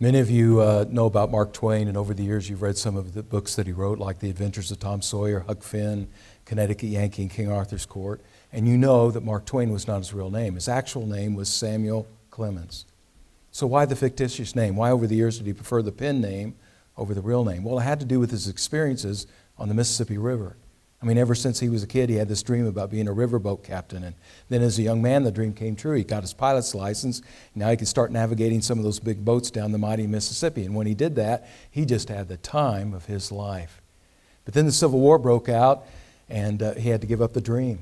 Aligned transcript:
Many 0.00 0.18
of 0.18 0.28
you 0.28 0.60
uh, 0.60 0.86
know 0.90 1.06
about 1.06 1.30
Mark 1.30 1.52
Twain, 1.52 1.86
and 1.86 1.96
over 1.96 2.14
the 2.14 2.24
years 2.24 2.50
you've 2.50 2.62
read 2.62 2.76
some 2.76 2.96
of 2.96 3.14
the 3.14 3.22
books 3.22 3.54
that 3.54 3.68
he 3.68 3.72
wrote, 3.72 4.00
like 4.00 4.18
The 4.18 4.28
Adventures 4.28 4.72
of 4.72 4.80
Tom 4.80 5.00
Sawyer, 5.00 5.40
Huck 5.46 5.62
Finn, 5.62 6.08
Connecticut 6.44 6.88
Yankee, 6.88 7.22
and 7.22 7.30
King 7.30 7.48
Arthur's 7.48 7.86
Court. 7.86 8.20
And 8.52 8.66
you 8.66 8.76
know 8.76 9.12
that 9.12 9.22
Mark 9.22 9.46
Twain 9.46 9.70
was 9.70 9.86
not 9.86 9.98
his 9.98 10.12
real 10.12 10.30
name. 10.30 10.56
His 10.56 10.68
actual 10.68 11.06
name 11.06 11.36
was 11.36 11.48
Samuel 11.48 12.08
Clemens. 12.30 12.86
So 13.52 13.68
why 13.68 13.84
the 13.84 13.94
fictitious 13.94 14.56
name? 14.56 14.74
Why 14.74 14.90
over 14.90 15.06
the 15.06 15.14
years 15.14 15.38
did 15.38 15.46
he 15.46 15.52
prefer 15.52 15.80
the 15.80 15.92
pen 15.92 16.20
name 16.20 16.56
over 16.96 17.14
the 17.14 17.22
real 17.22 17.44
name? 17.44 17.62
Well, 17.62 17.78
it 17.78 17.84
had 17.84 18.00
to 18.00 18.06
do 18.06 18.18
with 18.18 18.32
his 18.32 18.48
experiences 18.48 19.28
on 19.56 19.68
the 19.68 19.74
Mississippi 19.74 20.18
River. 20.18 20.56
I 21.04 21.06
mean, 21.06 21.18
ever 21.18 21.34
since 21.34 21.60
he 21.60 21.68
was 21.68 21.82
a 21.82 21.86
kid, 21.86 22.08
he 22.08 22.16
had 22.16 22.30
this 22.30 22.42
dream 22.42 22.64
about 22.66 22.90
being 22.90 23.08
a 23.08 23.12
riverboat 23.12 23.62
captain. 23.62 24.04
And 24.04 24.14
then 24.48 24.62
as 24.62 24.78
a 24.78 24.82
young 24.82 25.02
man, 25.02 25.22
the 25.22 25.30
dream 25.30 25.52
came 25.52 25.76
true. 25.76 25.94
He 25.98 26.02
got 26.02 26.22
his 26.22 26.32
pilot's 26.32 26.74
license. 26.74 27.20
Now 27.54 27.68
he 27.68 27.76
could 27.76 27.88
start 27.88 28.10
navigating 28.10 28.62
some 28.62 28.78
of 28.78 28.84
those 28.84 29.00
big 29.00 29.22
boats 29.22 29.50
down 29.50 29.72
the 29.72 29.76
mighty 29.76 30.06
Mississippi. 30.06 30.64
And 30.64 30.74
when 30.74 30.86
he 30.86 30.94
did 30.94 31.14
that, 31.16 31.46
he 31.70 31.84
just 31.84 32.08
had 32.08 32.28
the 32.28 32.38
time 32.38 32.94
of 32.94 33.04
his 33.04 33.30
life. 33.30 33.82
But 34.46 34.54
then 34.54 34.64
the 34.64 34.72
Civil 34.72 34.98
War 34.98 35.18
broke 35.18 35.50
out, 35.50 35.84
and 36.30 36.62
uh, 36.62 36.72
he 36.72 36.88
had 36.88 37.02
to 37.02 37.06
give 37.06 37.20
up 37.20 37.34
the 37.34 37.42
dream. 37.42 37.80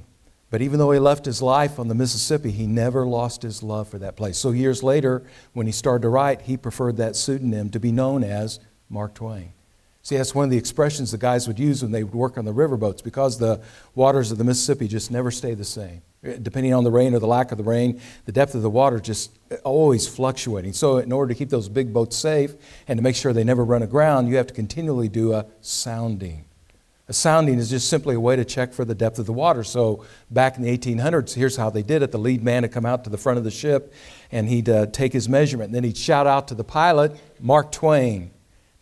But 0.51 0.61
even 0.61 0.81
though 0.81 0.91
he 0.91 0.99
left 0.99 1.25
his 1.25 1.41
life 1.41 1.79
on 1.79 1.87
the 1.87 1.95
Mississippi, 1.95 2.51
he 2.51 2.67
never 2.67 3.07
lost 3.07 3.43
his 3.43 3.63
love 3.63 3.87
for 3.87 3.99
that 3.99 4.17
place. 4.17 4.37
So 4.37 4.51
years 4.51 4.83
later, 4.83 5.23
when 5.53 5.67
he 5.67 5.73
started 5.73 6.03
to 6.03 6.09
write, 6.09 6.43
he 6.43 6.57
preferred 6.57 6.97
that 6.97 7.15
pseudonym 7.15 7.71
to 7.71 7.79
be 7.79 7.93
known 7.93 8.25
as 8.25 8.59
Mark 8.91 9.15
Twain. 9.15 9.53
See, 10.05 10.17
that's 10.17 10.35
one 10.35 10.45
of 10.45 10.51
the 10.51 10.57
expressions 10.57 11.13
the 11.13 11.19
guys 11.19 11.47
would 11.47 11.61
use 11.61 11.81
when 11.81 11.93
they 11.93 12.03
would 12.03 12.15
work 12.15 12.37
on 12.37 12.45
the 12.45 12.53
riverboats 12.53 13.05
because 13.05 13.39
the 13.39 13.61
waters 13.95 14.33
of 14.33 14.39
the 14.39 14.43
Mississippi 14.43 14.89
just 14.89 15.13
never 15.13 15.31
stay 15.31 15.55
the 15.55 15.65
same. 15.65 16.03
Depending 16.43 16.75
on 16.75 16.83
the 16.83 16.91
rain 16.91 17.15
or 17.15 17.21
the 17.21 17.27
lack 17.27 17.53
of 17.53 17.59
the 17.59 17.65
rain, 17.65 18.01
the 18.25 18.33
depth 18.33 18.57
of 18.57 18.63
the 18.63 18.71
water 18.71 18.99
just 18.99 19.39
always 19.65 20.09
fluctuating. 20.09 20.73
So, 20.73 20.99
in 20.99 21.13
order 21.13 21.33
to 21.33 21.39
keep 21.39 21.51
those 21.51 21.69
big 21.69 21.93
boats 21.93 22.17
safe 22.17 22.55
and 22.87 22.97
to 22.97 23.03
make 23.03 23.17
sure 23.17 23.33
they 23.33 23.45
never 23.45 23.65
run 23.65 23.83
aground, 23.83 24.29
you 24.29 24.37
have 24.37 24.47
to 24.49 24.55
continually 24.55 25.09
do 25.09 25.35
a 25.35 25.47
sounding. 25.61 26.45
A 27.09 27.13
sounding 27.13 27.59
is 27.59 27.71
just 27.71 27.89
simply 27.89 28.15
a 28.15 28.21
way 28.21 28.37
to 28.37 28.45
check 28.45 28.73
for 28.73 28.85
the 28.85 28.95
depth 28.95 29.19
of 29.19 29.27
the 29.27 29.33
water. 29.33 29.65
So, 29.65 30.05
back 30.31 30.57
in 30.57 30.63
the 30.63 30.77
1800s, 30.77 31.35
here's 31.35 31.57
how 31.57 31.71
they 31.71 31.83
did 31.83 32.03
it 32.03 32.13
the 32.13 32.19
lead 32.19 32.43
man 32.43 32.63
would 32.63 32.73
come 32.73 32.87
out 32.87 33.05
to 33.05 33.11
the 33.11 33.19
front 33.19 33.39
of 33.39 33.45
the 33.45 33.51
ship 33.51 33.93
and 34.31 34.49
he'd 34.49 34.69
uh, 34.69 34.87
take 34.87 35.13
his 35.13 35.29
measurement. 35.29 35.69
And 35.69 35.75
then 35.75 35.85
he'd 35.85 35.97
shout 35.97 36.27
out 36.29 36.49
to 36.49 36.55
the 36.55 36.65
pilot, 36.65 37.19
Mark 37.41 37.71
Twain 37.73 38.31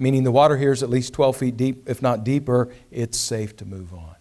meaning 0.01 0.25
the 0.25 0.33
water 0.33 0.56
here 0.56 0.73
is 0.73 0.83
at 0.83 0.91
least 0.91 1.12
12 1.12 1.37
feet 1.37 1.56
deep, 1.56 1.89
if 1.89 2.03
not 2.03 2.25
deeper, 2.25 2.73
it's 2.91 3.19
safe 3.19 3.56
to 3.59 3.65
move 3.65 3.93
on. 3.93 4.17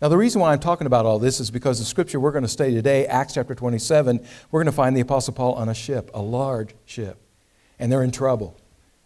Now, 0.00 0.08
the 0.08 0.16
reason 0.16 0.40
why 0.40 0.52
I'm 0.52 0.58
talking 0.58 0.86
about 0.86 1.06
all 1.06 1.18
this 1.18 1.40
is 1.40 1.50
because 1.50 1.78
the 1.78 1.84
scripture 1.84 2.20
we're 2.20 2.32
going 2.32 2.42
to 2.42 2.48
study 2.48 2.74
today, 2.74 3.06
Acts 3.06 3.34
chapter 3.34 3.54
27, 3.54 4.26
we're 4.50 4.60
going 4.60 4.66
to 4.66 4.76
find 4.76 4.96
the 4.96 5.00
Apostle 5.00 5.32
Paul 5.32 5.54
on 5.54 5.68
a 5.68 5.74
ship, 5.74 6.10
a 6.12 6.20
large 6.20 6.74
ship, 6.84 7.18
and 7.78 7.90
they're 7.90 8.02
in 8.02 8.10
trouble. 8.10 8.58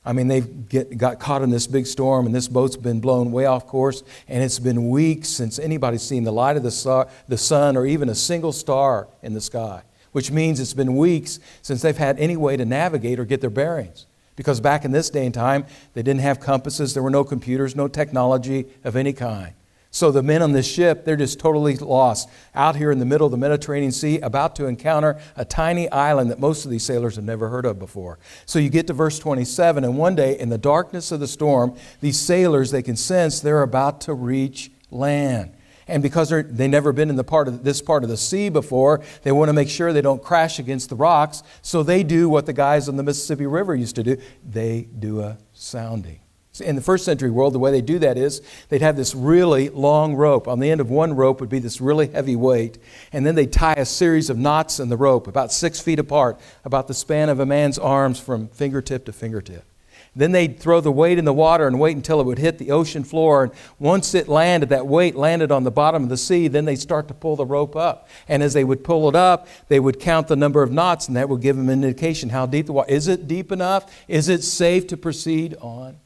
I 0.04 0.12
mean, 0.12 0.28
they've 0.28 0.68
get, 0.68 0.96
got 0.96 1.20
caught 1.20 1.42
in 1.42 1.50
this 1.50 1.66
big 1.66 1.86
storm, 1.86 2.26
and 2.26 2.34
this 2.34 2.48
boat's 2.48 2.76
been 2.76 3.00
blown 3.00 3.32
way 3.32 3.44
off 3.44 3.66
course, 3.66 4.02
and 4.28 4.42
it's 4.42 4.58
been 4.58 4.88
weeks 4.88 5.28
since 5.28 5.58
anybody's 5.58 6.02
seen 6.02 6.24
the 6.24 6.32
light 6.32 6.56
of 6.56 6.62
the, 6.62 7.08
the 7.28 7.38
sun 7.38 7.76
or 7.76 7.86
even 7.86 8.08
a 8.08 8.14
single 8.14 8.52
star 8.52 9.08
in 9.22 9.34
the 9.34 9.40
sky, 9.40 9.82
which 10.12 10.30
means 10.30 10.58
it's 10.58 10.74
been 10.74 10.96
weeks 10.96 11.38
since 11.62 11.82
they've 11.82 11.96
had 11.96 12.18
any 12.18 12.36
way 12.36 12.56
to 12.56 12.64
navigate 12.64 13.20
or 13.20 13.24
get 13.24 13.40
their 13.40 13.50
bearings. 13.50 14.06
Because 14.40 14.58
back 14.58 14.86
in 14.86 14.90
this 14.90 15.10
day 15.10 15.26
and 15.26 15.34
time, 15.34 15.66
they 15.92 16.02
didn't 16.02 16.22
have 16.22 16.40
compasses, 16.40 16.94
there 16.94 17.02
were 17.02 17.10
no 17.10 17.24
computers, 17.24 17.76
no 17.76 17.88
technology 17.88 18.64
of 18.84 18.96
any 18.96 19.12
kind. 19.12 19.52
So 19.90 20.10
the 20.10 20.22
men 20.22 20.40
on 20.40 20.52
this 20.52 20.66
ship, 20.66 21.04
they're 21.04 21.14
just 21.14 21.38
totally 21.38 21.76
lost 21.76 22.26
out 22.54 22.74
here 22.74 22.90
in 22.90 23.00
the 23.00 23.04
middle 23.04 23.26
of 23.26 23.32
the 23.32 23.36
Mediterranean 23.36 23.92
Sea, 23.92 24.18
about 24.20 24.56
to 24.56 24.64
encounter 24.64 25.20
a 25.36 25.44
tiny 25.44 25.90
island 25.90 26.30
that 26.30 26.40
most 26.40 26.64
of 26.64 26.70
these 26.70 26.84
sailors 26.84 27.16
have 27.16 27.24
never 27.26 27.50
heard 27.50 27.66
of 27.66 27.78
before. 27.78 28.18
So 28.46 28.58
you 28.58 28.70
get 28.70 28.86
to 28.86 28.94
verse 28.94 29.18
27, 29.18 29.84
and 29.84 29.98
one 29.98 30.14
day 30.14 30.38
in 30.38 30.48
the 30.48 30.56
darkness 30.56 31.12
of 31.12 31.20
the 31.20 31.28
storm, 31.28 31.76
these 32.00 32.18
sailors, 32.18 32.70
they 32.70 32.80
can 32.80 32.96
sense 32.96 33.40
they're 33.40 33.60
about 33.60 34.00
to 34.02 34.14
reach 34.14 34.70
land. 34.90 35.52
And 35.90 36.02
because 36.04 36.30
they've 36.30 36.70
never 36.70 36.92
been 36.92 37.10
in 37.10 37.16
the 37.16 37.24
part 37.24 37.48
of 37.48 37.64
this 37.64 37.82
part 37.82 38.04
of 38.04 38.08
the 38.08 38.16
sea 38.16 38.48
before, 38.48 39.02
they 39.22 39.32
want 39.32 39.48
to 39.48 39.52
make 39.52 39.68
sure 39.68 39.92
they 39.92 40.00
don't 40.00 40.22
crash 40.22 40.60
against 40.60 40.88
the 40.88 40.94
rocks. 40.94 41.42
So 41.62 41.82
they 41.82 42.04
do 42.04 42.28
what 42.28 42.46
the 42.46 42.52
guys 42.52 42.88
on 42.88 42.96
the 42.96 43.02
Mississippi 43.02 43.46
River 43.46 43.74
used 43.74 43.96
to 43.96 44.02
do 44.04 44.16
they 44.48 44.88
do 44.98 45.20
a 45.20 45.38
sounding. 45.52 46.20
In 46.60 46.76
the 46.76 46.82
first 46.82 47.04
century 47.04 47.30
world, 47.30 47.54
the 47.54 47.58
way 47.58 47.70
they 47.70 47.80
do 47.80 47.98
that 48.00 48.18
is 48.18 48.42
they'd 48.68 48.82
have 48.82 48.96
this 48.96 49.14
really 49.14 49.68
long 49.68 50.14
rope. 50.14 50.46
On 50.46 50.60
the 50.60 50.70
end 50.70 50.80
of 50.80 50.90
one 50.90 51.14
rope 51.14 51.40
would 51.40 51.48
be 51.48 51.58
this 51.58 51.80
really 51.80 52.08
heavy 52.08 52.36
weight, 52.36 52.78
and 53.12 53.24
then 53.24 53.34
they'd 53.34 53.52
tie 53.52 53.74
a 53.74 53.84
series 53.84 54.30
of 54.30 54.36
knots 54.36 54.78
in 54.78 54.90
the 54.90 54.96
rope 54.96 55.26
about 55.26 55.52
six 55.52 55.80
feet 55.80 55.98
apart, 55.98 56.38
about 56.64 56.86
the 56.86 56.94
span 56.94 57.28
of 57.28 57.40
a 57.40 57.46
man's 57.46 57.78
arms 57.78 58.20
from 58.20 58.48
fingertip 58.48 59.06
to 59.06 59.12
fingertip. 59.12 59.64
Then 60.14 60.32
they'd 60.32 60.58
throw 60.58 60.80
the 60.80 60.90
weight 60.90 61.18
in 61.18 61.24
the 61.24 61.32
water 61.32 61.68
and 61.68 61.78
wait 61.78 61.96
until 61.96 62.20
it 62.20 62.26
would 62.26 62.38
hit 62.38 62.58
the 62.58 62.72
ocean 62.72 63.04
floor. 63.04 63.44
And 63.44 63.52
once 63.78 64.12
it 64.12 64.26
landed, 64.26 64.68
that 64.70 64.86
weight 64.86 65.14
landed 65.14 65.52
on 65.52 65.62
the 65.62 65.70
bottom 65.70 66.02
of 66.02 66.08
the 66.08 66.16
sea, 66.16 66.48
then 66.48 66.64
they'd 66.64 66.80
start 66.80 67.06
to 67.08 67.14
pull 67.14 67.36
the 67.36 67.46
rope 67.46 67.76
up. 67.76 68.08
And 68.26 68.42
as 68.42 68.52
they 68.52 68.64
would 68.64 68.82
pull 68.82 69.08
it 69.08 69.14
up, 69.14 69.46
they 69.68 69.78
would 69.78 70.00
count 70.00 70.26
the 70.26 70.36
number 70.36 70.62
of 70.62 70.72
knots, 70.72 71.06
and 71.06 71.16
that 71.16 71.28
would 71.28 71.40
give 71.40 71.56
them 71.56 71.68
an 71.68 71.84
indication 71.84 72.30
how 72.30 72.46
deep 72.46 72.66
the 72.66 72.72
water 72.72 72.90
is. 72.90 73.06
It 73.06 73.28
deep 73.28 73.52
enough? 73.52 73.92
Is 74.08 74.28
it 74.28 74.42
safe 74.42 74.88
to 74.88 74.96
proceed 74.96 75.54
on? 75.60 75.98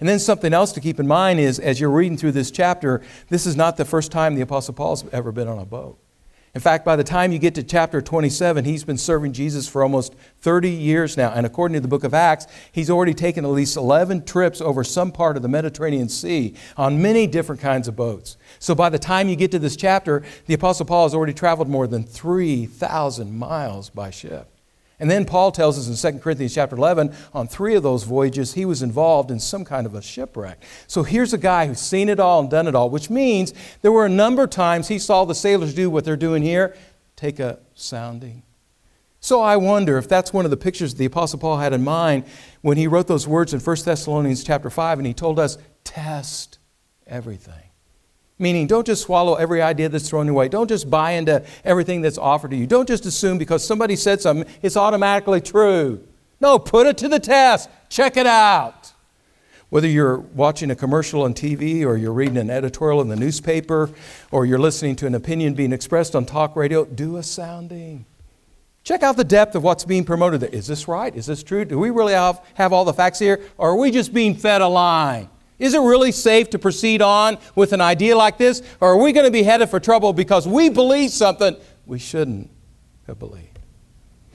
And 0.00 0.08
then 0.08 0.18
something 0.18 0.52
else 0.52 0.72
to 0.72 0.80
keep 0.80 1.00
in 1.00 1.06
mind 1.06 1.40
is 1.40 1.58
as 1.58 1.80
you're 1.80 1.90
reading 1.90 2.18
through 2.18 2.32
this 2.32 2.50
chapter, 2.50 3.02
this 3.28 3.46
is 3.46 3.56
not 3.56 3.76
the 3.76 3.84
first 3.84 4.12
time 4.12 4.34
the 4.34 4.42
Apostle 4.42 4.74
Paul's 4.74 5.04
ever 5.12 5.32
been 5.32 5.48
on 5.48 5.58
a 5.58 5.64
boat. 5.64 5.98
In 6.56 6.62
fact, 6.62 6.86
by 6.86 6.96
the 6.96 7.04
time 7.04 7.32
you 7.32 7.38
get 7.38 7.54
to 7.56 7.62
chapter 7.62 8.00
27, 8.00 8.64
he's 8.64 8.82
been 8.82 8.96
serving 8.96 9.34
Jesus 9.34 9.68
for 9.68 9.82
almost 9.82 10.14
30 10.40 10.70
years 10.70 11.14
now. 11.14 11.30
And 11.30 11.44
according 11.44 11.74
to 11.74 11.80
the 11.80 11.86
book 11.86 12.02
of 12.02 12.14
Acts, 12.14 12.46
he's 12.72 12.88
already 12.88 13.12
taken 13.12 13.44
at 13.44 13.50
least 13.50 13.76
11 13.76 14.24
trips 14.24 14.62
over 14.62 14.82
some 14.82 15.12
part 15.12 15.36
of 15.36 15.42
the 15.42 15.50
Mediterranean 15.50 16.08
Sea 16.08 16.54
on 16.78 17.02
many 17.02 17.26
different 17.26 17.60
kinds 17.60 17.88
of 17.88 17.96
boats. 17.96 18.38
So 18.58 18.74
by 18.74 18.88
the 18.88 18.98
time 18.98 19.28
you 19.28 19.36
get 19.36 19.50
to 19.50 19.58
this 19.58 19.76
chapter, 19.76 20.22
the 20.46 20.54
Apostle 20.54 20.86
Paul 20.86 21.04
has 21.04 21.12
already 21.12 21.34
traveled 21.34 21.68
more 21.68 21.86
than 21.86 22.04
3,000 22.04 23.36
miles 23.36 23.90
by 23.90 24.08
ship. 24.08 24.55
And 24.98 25.10
then 25.10 25.24
Paul 25.26 25.52
tells 25.52 25.78
us 25.78 26.04
in 26.04 26.12
2 26.12 26.20
Corinthians 26.20 26.54
chapter 26.54 26.74
11, 26.74 27.14
on 27.34 27.48
three 27.48 27.74
of 27.74 27.82
those 27.82 28.04
voyages, 28.04 28.54
he 28.54 28.64
was 28.64 28.82
involved 28.82 29.30
in 29.30 29.38
some 29.38 29.64
kind 29.64 29.86
of 29.86 29.94
a 29.94 30.00
shipwreck. 30.00 30.62
So 30.86 31.02
here's 31.02 31.34
a 31.34 31.38
guy 31.38 31.66
who's 31.66 31.80
seen 31.80 32.08
it 32.08 32.18
all 32.18 32.40
and 32.40 32.50
done 32.50 32.66
it 32.66 32.74
all, 32.74 32.88
which 32.88 33.10
means 33.10 33.52
there 33.82 33.92
were 33.92 34.06
a 34.06 34.10
number 34.10 34.44
of 34.44 34.50
times 34.50 34.88
he 34.88 34.98
saw 34.98 35.24
the 35.24 35.34
sailors 35.34 35.74
do 35.74 35.90
what 35.90 36.04
they're 36.04 36.16
doing 36.16 36.42
here 36.42 36.74
take 37.16 37.40
a 37.40 37.58
sounding. 37.74 38.42
So 39.20 39.40
I 39.40 39.56
wonder 39.56 39.98
if 39.98 40.08
that's 40.08 40.32
one 40.32 40.44
of 40.44 40.50
the 40.50 40.56
pictures 40.56 40.94
the 40.94 41.06
Apostle 41.06 41.38
Paul 41.38 41.56
had 41.56 41.72
in 41.72 41.82
mind 41.82 42.24
when 42.60 42.76
he 42.76 42.86
wrote 42.86 43.08
those 43.08 43.26
words 43.26 43.52
in 43.54 43.60
1 43.60 43.76
Thessalonians 43.84 44.44
chapter 44.44 44.70
5 44.70 44.98
and 44.98 45.06
he 45.06 45.14
told 45.14 45.38
us, 45.38 45.58
test 45.82 46.58
everything. 47.06 47.65
Meaning, 48.38 48.66
don't 48.66 48.86
just 48.86 49.02
swallow 49.02 49.36
every 49.36 49.62
idea 49.62 49.88
that's 49.88 50.10
thrown 50.10 50.26
your 50.26 50.34
way. 50.34 50.48
Don't 50.48 50.68
just 50.68 50.90
buy 50.90 51.12
into 51.12 51.42
everything 51.64 52.02
that's 52.02 52.18
offered 52.18 52.50
to 52.50 52.56
you. 52.56 52.66
Don't 52.66 52.86
just 52.86 53.06
assume 53.06 53.38
because 53.38 53.66
somebody 53.66 53.96
said 53.96 54.20
something, 54.20 54.46
it's 54.60 54.76
automatically 54.76 55.40
true. 55.40 56.06
No, 56.38 56.58
put 56.58 56.86
it 56.86 56.98
to 56.98 57.08
the 57.08 57.18
test. 57.18 57.70
Check 57.88 58.18
it 58.18 58.26
out. 58.26 58.92
Whether 59.70 59.88
you're 59.88 60.18
watching 60.18 60.70
a 60.70 60.76
commercial 60.76 61.22
on 61.22 61.34
TV 61.34 61.84
or 61.84 61.96
you're 61.96 62.12
reading 62.12 62.36
an 62.36 62.50
editorial 62.50 63.00
in 63.00 63.08
the 63.08 63.16
newspaper 63.16 63.90
or 64.30 64.46
you're 64.46 64.58
listening 64.58 64.96
to 64.96 65.06
an 65.06 65.14
opinion 65.14 65.54
being 65.54 65.72
expressed 65.72 66.14
on 66.14 66.24
talk 66.24 66.54
radio, 66.56 66.84
do 66.84 67.16
a 67.16 67.22
sounding. 67.22 68.04
Check 68.84 69.02
out 69.02 69.16
the 69.16 69.24
depth 69.24 69.56
of 69.56 69.64
what's 69.64 69.84
being 69.84 70.04
promoted. 70.04 70.44
Is 70.54 70.68
this 70.68 70.86
right? 70.86 71.12
Is 71.16 71.26
this 71.26 71.42
true? 71.42 71.64
Do 71.64 71.78
we 71.78 71.90
really 71.90 72.12
have, 72.12 72.44
have 72.54 72.72
all 72.72 72.84
the 72.84 72.92
facts 72.92 73.18
here? 73.18 73.40
Or 73.58 73.70
are 73.70 73.76
we 73.76 73.90
just 73.90 74.14
being 74.14 74.36
fed 74.36 74.60
a 74.60 74.68
line? 74.68 75.28
Is 75.58 75.72
it 75.74 75.80
really 75.80 76.12
safe 76.12 76.50
to 76.50 76.58
proceed 76.58 77.00
on 77.00 77.38
with 77.54 77.72
an 77.72 77.80
idea 77.80 78.16
like 78.16 78.36
this? 78.36 78.62
Or 78.80 78.90
are 78.92 78.98
we 78.98 79.12
going 79.12 79.24
to 79.24 79.30
be 79.30 79.42
headed 79.42 79.70
for 79.70 79.80
trouble 79.80 80.12
because 80.12 80.46
we 80.46 80.68
believe 80.68 81.10
something 81.10 81.56
we 81.86 81.98
shouldn't 81.98 82.50
have 83.06 83.18
believed? 83.18 83.58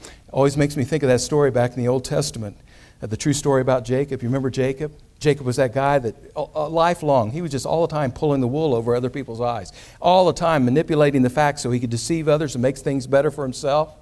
It 0.03 0.09
always 0.31 0.57
makes 0.57 0.75
me 0.75 0.83
think 0.83 1.03
of 1.03 1.09
that 1.09 1.21
story 1.21 1.51
back 1.51 1.71
in 1.71 1.77
the 1.77 1.87
Old 1.87 2.05
Testament, 2.05 2.57
uh, 3.01 3.07
the 3.07 3.17
true 3.17 3.33
story 3.33 3.61
about 3.61 3.85
Jacob. 3.85 4.23
You 4.23 4.29
remember 4.29 4.49
Jacob? 4.49 4.93
Jacob 5.19 5.45
was 5.45 5.57
that 5.57 5.71
guy 5.71 5.99
that 5.99 6.15
uh, 6.35 6.67
lifelong, 6.67 7.29
he 7.29 7.43
was 7.43 7.51
just 7.51 7.67
all 7.67 7.85
the 7.85 7.93
time 7.93 8.11
pulling 8.11 8.41
the 8.41 8.47
wool 8.47 8.73
over 8.73 8.95
other 8.95 9.11
people's 9.11 9.39
eyes, 9.39 9.71
all 10.01 10.25
the 10.25 10.33
time 10.33 10.65
manipulating 10.65 11.21
the 11.21 11.29
facts 11.29 11.61
so 11.61 11.69
he 11.69 11.79
could 11.79 11.91
deceive 11.91 12.27
others 12.27 12.55
and 12.55 12.63
make 12.63 12.75
things 12.75 13.05
better 13.05 13.29
for 13.29 13.43
himself. 13.43 13.93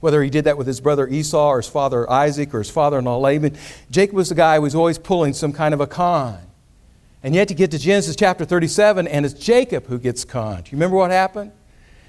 Whether 0.00 0.22
he 0.22 0.28
did 0.28 0.44
that 0.44 0.58
with 0.58 0.66
his 0.66 0.82
brother 0.82 1.08
Esau 1.08 1.48
or 1.48 1.56
his 1.56 1.68
father 1.68 2.08
Isaac 2.10 2.52
or 2.54 2.58
his 2.58 2.68
father 2.68 2.98
in 2.98 3.06
law 3.06 3.16
Laban, 3.16 3.56
Jacob 3.90 4.14
was 4.14 4.28
the 4.28 4.34
guy 4.34 4.56
who 4.56 4.62
was 4.62 4.74
always 4.74 4.98
pulling 4.98 5.32
some 5.32 5.54
kind 5.54 5.72
of 5.72 5.80
a 5.80 5.86
con. 5.86 6.38
And 7.22 7.34
yet, 7.34 7.50
you 7.50 7.56
get 7.56 7.70
to 7.72 7.78
Genesis 7.78 8.14
chapter 8.14 8.44
37, 8.44 9.08
and 9.08 9.26
it's 9.26 9.34
Jacob 9.34 9.86
who 9.86 9.98
gets 9.98 10.24
conned. 10.24 10.70
You 10.70 10.76
remember 10.76 10.96
what 10.96 11.10
happened? 11.10 11.52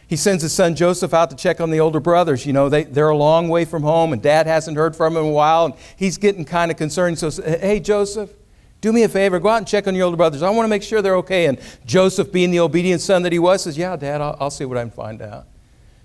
He 0.08 0.16
sends 0.16 0.42
his 0.42 0.54
son 0.54 0.76
Joseph 0.76 1.14
out 1.14 1.30
to 1.32 1.36
check 1.36 1.60
on 1.60 1.70
the 1.70 1.80
older 1.82 2.00
brothers. 2.00 2.46
You 2.46 2.54
know, 2.54 2.70
they, 2.70 2.84
they're 2.84 3.10
a 3.10 3.18
long 3.18 3.50
way 3.50 3.66
from 3.66 3.84
home, 3.84 4.14
and 4.14 4.22
dad 4.22 4.48
hasn't 4.48 4.78
heard 4.78 4.96
from 4.96 5.18
him 5.18 5.24
in 5.24 5.30
a 5.30 5.34
while, 5.34 5.66
and 5.66 5.74
he's 5.98 6.18
getting 6.18 6.46
kind 6.46 6.72
of 6.72 6.78
concerned. 6.78 7.20
So, 7.20 7.30
hey, 7.30 7.82
Joseph, 7.82 8.32
do 8.80 8.94
me 8.94 9.04
a 9.04 9.10
favor, 9.10 9.40
go 9.40 9.50
out 9.50 9.58
and 9.58 9.68
check 9.68 9.88
on 9.88 9.96
your 9.96 10.06
older 10.06 10.18
brothers. 10.18 10.44
I 10.44 10.50
want 10.50 10.66
to 10.66 10.70
make 10.70 10.84
sure 10.84 11.02
they're 11.02 11.18
okay. 11.18 11.48
And 11.48 11.60
Joseph, 11.86 12.32
being 12.32 12.52
the 12.52 12.60
obedient 12.60 13.02
son 13.02 13.24
that 13.24 13.34
he 13.34 13.40
was, 13.40 13.64
says, 13.64 13.78
Yeah, 13.78 13.96
dad, 13.96 14.22
I'll, 14.22 14.38
I'll 14.40 14.52
see 14.52 14.66
what 14.66 14.78
I 14.78 14.82
can 14.82 14.92
find 14.92 15.22
out. 15.22 15.48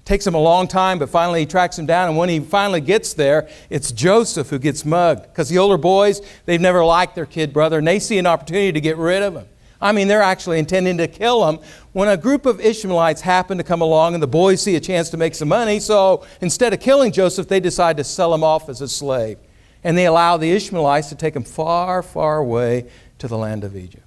Takes 0.05 0.27
him 0.27 0.35
a 0.35 0.41
long 0.41 0.67
time, 0.67 0.99
but 0.99 1.11
finally 1.11 1.41
he 1.41 1.47
tracks 1.47 1.79
him 1.79 1.87
down. 1.87 2.09
And 2.09 2.19
when 2.19 2.29
he 2.29 2.41
finally 2.41 2.81
gets 2.81 3.15
there, 3.15 3.49
it's 3.71 3.93
Joseph 3.93 4.51
who 4.51 4.59
gets 4.59 4.85
mugged. 4.85 5.23
Because 5.23 5.49
the 5.49 5.59
older 5.59 5.79
boys, 5.79 6.21
they've 6.45 6.61
never 6.61 6.85
liked 6.85 7.15
their 7.15 7.27
kid 7.27 7.53
brother, 7.53 7.79
and 7.79 7.87
they 7.87 8.01
see 8.01 8.19
an 8.19 8.27
opportunity 8.27 8.73
to 8.73 8.81
get 8.81 8.97
rid 8.97 9.23
of 9.23 9.37
him. 9.37 9.47
I 9.83 9.91
mean, 9.91 10.07
they're 10.07 10.23
actually 10.23 10.61
intending 10.61 10.97
to 10.99 11.09
kill 11.09 11.49
him 11.49 11.59
when 11.91 12.09
a 12.09 12.17
group 12.17 12.47
of 12.47 12.61
Ishmaelites 12.61 13.21
happen 13.21 13.59
to 13.59 13.65
come 13.65 13.81
along 13.81 14.15
and 14.15 14.23
the 14.23 14.29
boys 14.29 14.63
see 14.63 14.77
a 14.77 14.81
chance 14.81 15.11
to 15.11 15.17
make 15.17 15.35
some 15.35 15.49
money. 15.49 15.81
So 15.81 16.25
instead 16.41 16.73
of 16.73 16.79
killing 16.79 17.11
Joseph, 17.11 17.49
they 17.49 17.59
decide 17.59 17.97
to 17.97 18.05
sell 18.05 18.33
him 18.33 18.45
off 18.45 18.69
as 18.69 18.81
a 18.81 18.87
slave. 18.87 19.39
And 19.83 19.99
they 19.99 20.07
allow 20.07 20.37
the 20.37 20.53
Ishmaelites 20.53 21.09
to 21.09 21.17
take 21.17 21.35
him 21.35 21.43
far, 21.43 22.01
far 22.05 22.39
away 22.39 22.89
to 23.19 23.27
the 23.27 23.37
land 23.37 23.65
of 23.65 23.77
Egypt. 23.77 24.07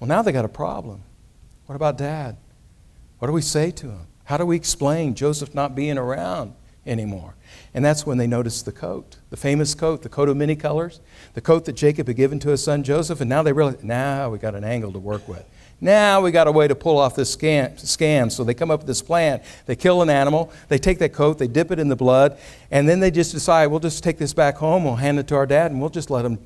Well, 0.00 0.08
now 0.08 0.22
they 0.22 0.32
got 0.32 0.46
a 0.46 0.48
problem. 0.48 1.02
What 1.66 1.76
about 1.76 1.98
dad? 1.98 2.38
What 3.18 3.28
do 3.28 3.34
we 3.34 3.42
say 3.42 3.70
to 3.72 3.90
him? 3.90 4.06
How 4.24 4.36
do 4.36 4.46
we 4.46 4.56
explain 4.56 5.14
Joseph 5.14 5.54
not 5.54 5.74
being 5.74 5.98
around 5.98 6.54
anymore? 6.86 7.34
And 7.74 7.84
that's 7.84 8.06
when 8.06 8.18
they 8.18 8.26
notice 8.26 8.62
the 8.62 8.72
coat, 8.72 9.18
the 9.30 9.36
famous 9.36 9.74
coat, 9.74 10.02
the 10.02 10.08
coat 10.08 10.28
of 10.28 10.36
many 10.36 10.56
colors, 10.56 11.00
the 11.34 11.40
coat 11.40 11.64
that 11.66 11.74
Jacob 11.74 12.06
had 12.06 12.16
given 12.16 12.38
to 12.40 12.50
his 12.50 12.62
son 12.62 12.82
Joseph. 12.82 13.20
And 13.20 13.28
now 13.28 13.42
they 13.42 13.52
realize, 13.52 13.82
now 13.82 14.30
we 14.30 14.38
got 14.38 14.54
an 14.54 14.64
angle 14.64 14.92
to 14.92 14.98
work 14.98 15.26
with. 15.28 15.44
Now 15.80 16.20
we 16.20 16.30
got 16.30 16.46
a 16.46 16.52
way 16.52 16.68
to 16.68 16.74
pull 16.74 16.98
off 16.98 17.16
this 17.16 17.34
scam, 17.34 17.74
scam. 17.74 18.30
So 18.30 18.44
they 18.44 18.54
come 18.54 18.70
up 18.70 18.80
with 18.80 18.86
this 18.86 19.02
plan. 19.02 19.42
They 19.66 19.76
kill 19.76 20.02
an 20.02 20.08
animal, 20.08 20.52
they 20.68 20.78
take 20.78 20.98
that 21.00 21.12
coat, 21.12 21.38
they 21.38 21.48
dip 21.48 21.70
it 21.70 21.78
in 21.78 21.88
the 21.88 21.96
blood, 21.96 22.38
and 22.70 22.88
then 22.88 23.00
they 23.00 23.10
just 23.10 23.32
decide, 23.32 23.66
we'll 23.66 23.80
just 23.80 24.02
take 24.02 24.16
this 24.16 24.32
back 24.32 24.56
home, 24.56 24.84
we'll 24.84 24.96
hand 24.96 25.18
it 25.18 25.26
to 25.28 25.34
our 25.34 25.46
dad, 25.46 25.72
and 25.72 25.80
we'll 25.80 25.90
just 25.90 26.10
let 26.10 26.24
him 26.24 26.38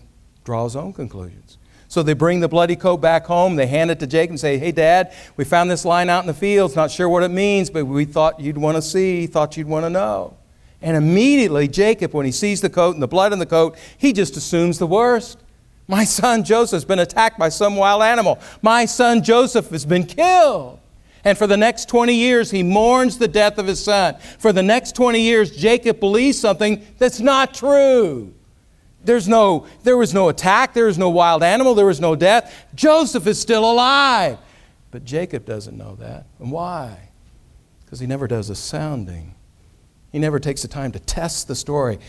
draw 0.44 0.64
his 0.64 0.74
own 0.74 0.92
conclusions. 0.92 1.57
So 1.88 2.02
they 2.02 2.12
bring 2.12 2.40
the 2.40 2.48
bloody 2.48 2.76
coat 2.76 2.98
back 2.98 3.24
home. 3.24 3.56
They 3.56 3.66
hand 3.66 3.90
it 3.90 3.98
to 4.00 4.06
Jacob 4.06 4.32
and 4.32 4.40
say, 4.40 4.58
Hey, 4.58 4.72
Dad, 4.72 5.14
we 5.36 5.44
found 5.44 5.70
this 5.70 5.84
line 5.84 6.10
out 6.10 6.22
in 6.22 6.26
the 6.26 6.34
fields. 6.34 6.76
Not 6.76 6.90
sure 6.90 7.08
what 7.08 7.22
it 7.22 7.30
means, 7.30 7.70
but 7.70 7.86
we 7.86 8.04
thought 8.04 8.38
you'd 8.38 8.58
want 8.58 8.76
to 8.76 8.82
see, 8.82 9.26
thought 9.26 9.56
you'd 9.56 9.66
want 9.66 9.86
to 9.86 9.90
know. 9.90 10.36
And 10.80 10.96
immediately, 10.96 11.66
Jacob, 11.66 12.14
when 12.14 12.26
he 12.26 12.32
sees 12.32 12.60
the 12.60 12.70
coat 12.70 12.94
and 12.94 13.02
the 13.02 13.08
blood 13.08 13.32
in 13.32 13.38
the 13.38 13.46
coat, 13.46 13.76
he 13.96 14.12
just 14.12 14.36
assumes 14.36 14.78
the 14.78 14.86
worst. 14.86 15.38
My 15.88 16.04
son 16.04 16.44
Joseph's 16.44 16.84
been 16.84 16.98
attacked 16.98 17.38
by 17.38 17.48
some 17.48 17.74
wild 17.74 18.02
animal. 18.02 18.38
My 18.60 18.84
son 18.84 19.22
Joseph 19.22 19.70
has 19.70 19.86
been 19.86 20.04
killed. 20.04 20.78
And 21.24 21.36
for 21.36 21.46
the 21.46 21.56
next 21.56 21.88
20 21.88 22.14
years, 22.14 22.50
he 22.50 22.62
mourns 22.62 23.18
the 23.18 23.26
death 23.26 23.58
of 23.58 23.66
his 23.66 23.82
son. 23.82 24.16
For 24.38 24.52
the 24.52 24.62
next 24.62 24.94
20 24.94 25.20
years, 25.20 25.56
Jacob 25.56 25.98
believes 25.98 26.38
something 26.38 26.86
that's 26.98 27.20
not 27.20 27.54
true. 27.54 28.34
There's 29.08 29.26
no, 29.26 29.66
there 29.84 29.96
was 29.96 30.12
no 30.12 30.28
attack, 30.28 30.74
there 30.74 30.84
was 30.84 30.98
no 30.98 31.08
wild 31.08 31.42
animal, 31.42 31.74
there 31.74 31.86
was 31.86 31.98
no 31.98 32.14
death. 32.14 32.66
Joseph 32.74 33.26
is 33.26 33.40
still 33.40 33.64
alive. 33.64 34.36
But 34.90 35.06
Jacob 35.06 35.46
doesn't 35.46 35.78
know 35.78 35.94
that. 35.94 36.26
And 36.38 36.52
why? 36.52 37.08
Because 37.82 38.00
he 38.00 38.06
never 38.06 38.28
does 38.28 38.50
a 38.50 38.54
sounding. 38.54 39.34
He 40.12 40.18
never 40.18 40.38
takes 40.38 40.60
the 40.60 40.68
time 40.68 40.92
to 40.92 40.98
test 40.98 41.48
the 41.48 41.54
story, 41.54 42.00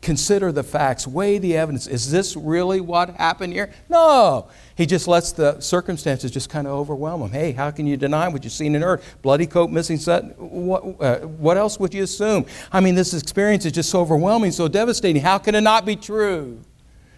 consider 0.00 0.52
the 0.52 0.62
facts, 0.62 1.06
weigh 1.06 1.38
the 1.38 1.56
evidence. 1.56 1.86
Is 1.86 2.10
this 2.10 2.36
really 2.36 2.80
what 2.80 3.10
happened 3.10 3.52
here? 3.52 3.70
No. 3.88 4.48
He 4.76 4.86
just 4.86 5.06
lets 5.06 5.32
the 5.32 5.60
circumstances 5.60 6.30
just 6.30 6.50
kind 6.50 6.66
of 6.66 6.72
overwhelm 6.72 7.22
him. 7.22 7.30
Hey, 7.30 7.52
how 7.52 7.70
can 7.70 7.86
you 7.86 7.96
deny 7.96 8.28
what 8.28 8.44
you've 8.44 8.52
seen 8.52 8.74
and 8.74 8.82
heard? 8.82 9.02
Bloody 9.22 9.46
coat, 9.46 9.70
missing 9.70 9.98
set. 9.98 10.38
What, 10.38 11.00
uh, 11.00 11.18
what 11.20 11.56
else 11.56 11.78
would 11.78 11.94
you 11.94 12.02
assume? 12.02 12.46
I 12.72 12.80
mean, 12.80 12.94
this 12.94 13.14
experience 13.14 13.64
is 13.64 13.72
just 13.72 13.90
so 13.90 14.00
overwhelming, 14.00 14.52
so 14.52 14.68
devastating. 14.68 15.22
How 15.22 15.38
can 15.38 15.54
it 15.54 15.60
not 15.62 15.86
be 15.86 15.96
true? 15.96 16.60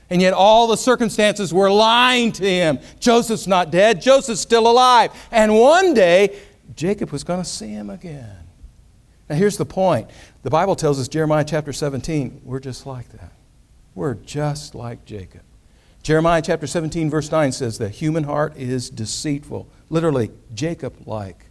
And 0.08 0.22
yet, 0.22 0.34
all 0.34 0.68
the 0.68 0.76
circumstances 0.76 1.52
were 1.52 1.70
lying 1.70 2.30
to 2.32 2.44
him. 2.44 2.78
Joseph's 3.00 3.46
not 3.46 3.72
dead, 3.72 4.00
Joseph's 4.00 4.40
still 4.40 4.70
alive. 4.70 5.10
And 5.32 5.58
one 5.58 5.94
day, 5.94 6.38
Jacob 6.76 7.10
was 7.10 7.24
going 7.24 7.42
to 7.42 7.48
see 7.48 7.68
him 7.68 7.90
again. 7.90 8.45
Now, 9.28 9.36
here's 9.36 9.56
the 9.56 9.66
point 9.66 10.08
the 10.42 10.50
Bible 10.50 10.76
tells 10.76 11.00
us, 11.00 11.08
Jeremiah 11.08 11.44
chapter 11.44 11.72
17, 11.72 12.42
we're 12.44 12.60
just 12.60 12.86
like 12.86 13.08
that. 13.10 13.32
We're 13.94 14.14
just 14.14 14.74
like 14.74 15.04
Jacob. 15.04 15.42
Jeremiah 16.02 16.42
chapter 16.42 16.68
17, 16.68 17.10
verse 17.10 17.32
9 17.32 17.50
says, 17.50 17.78
The 17.78 17.88
human 17.88 18.24
heart 18.24 18.56
is 18.56 18.90
deceitful. 18.90 19.68
Literally, 19.90 20.30
Jacob 20.54 20.94
like. 21.06 21.46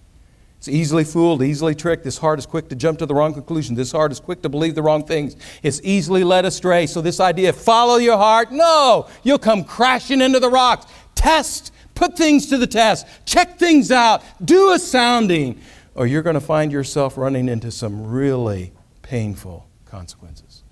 It's 0.57 0.69
easily 0.69 1.04
fooled, 1.04 1.44
easily 1.44 1.75
tricked. 1.75 2.06
This 2.06 2.18
heart 2.18 2.39
is 2.39 2.45
quick 2.45 2.69
to 2.69 2.75
jump 2.75 3.00
to 3.00 3.06
the 3.06 3.13
wrong 3.13 3.33
conclusion. 3.33 3.75
This 3.75 3.92
heart 3.92 4.12
is 4.12 4.19
quick 4.19 4.42
to 4.44 4.50
believe 4.50 4.74
the 4.74 4.81
wrong 4.81 5.04
things. 5.04 5.36
It's 5.62 5.81
easily 5.83 6.24
led 6.24 6.45
astray. 6.45 6.88
So, 6.88 7.01
this 7.01 7.19
idea, 7.19 7.51
follow 7.51 7.98
your 7.98 8.18
heart, 8.18 8.51
no, 8.51 9.07
you'll 9.24 9.38
come 9.38 9.63
crashing 9.66 10.21
into 10.21 10.39
the 10.39 10.50
rocks. 10.50 10.86
Test, 11.16 11.74
put 11.94 12.16
things 12.16 12.48
to 12.48 12.57
the 12.57 12.68
test, 12.68 13.06
check 13.25 13.60
things 13.60 13.92
out, 13.92 14.24
do 14.44 14.71
a 14.71 14.80
sounding 14.80 15.60
or 15.95 16.06
you're 16.06 16.21
going 16.21 16.36
to 16.36 16.42
find 16.42 16.71
yourself 16.71 17.18
running 17.18 17.50
into 17.50 17.71
some 17.71 18.06
really 18.06 18.74
painful 19.01 19.68
consequences. 19.86 20.63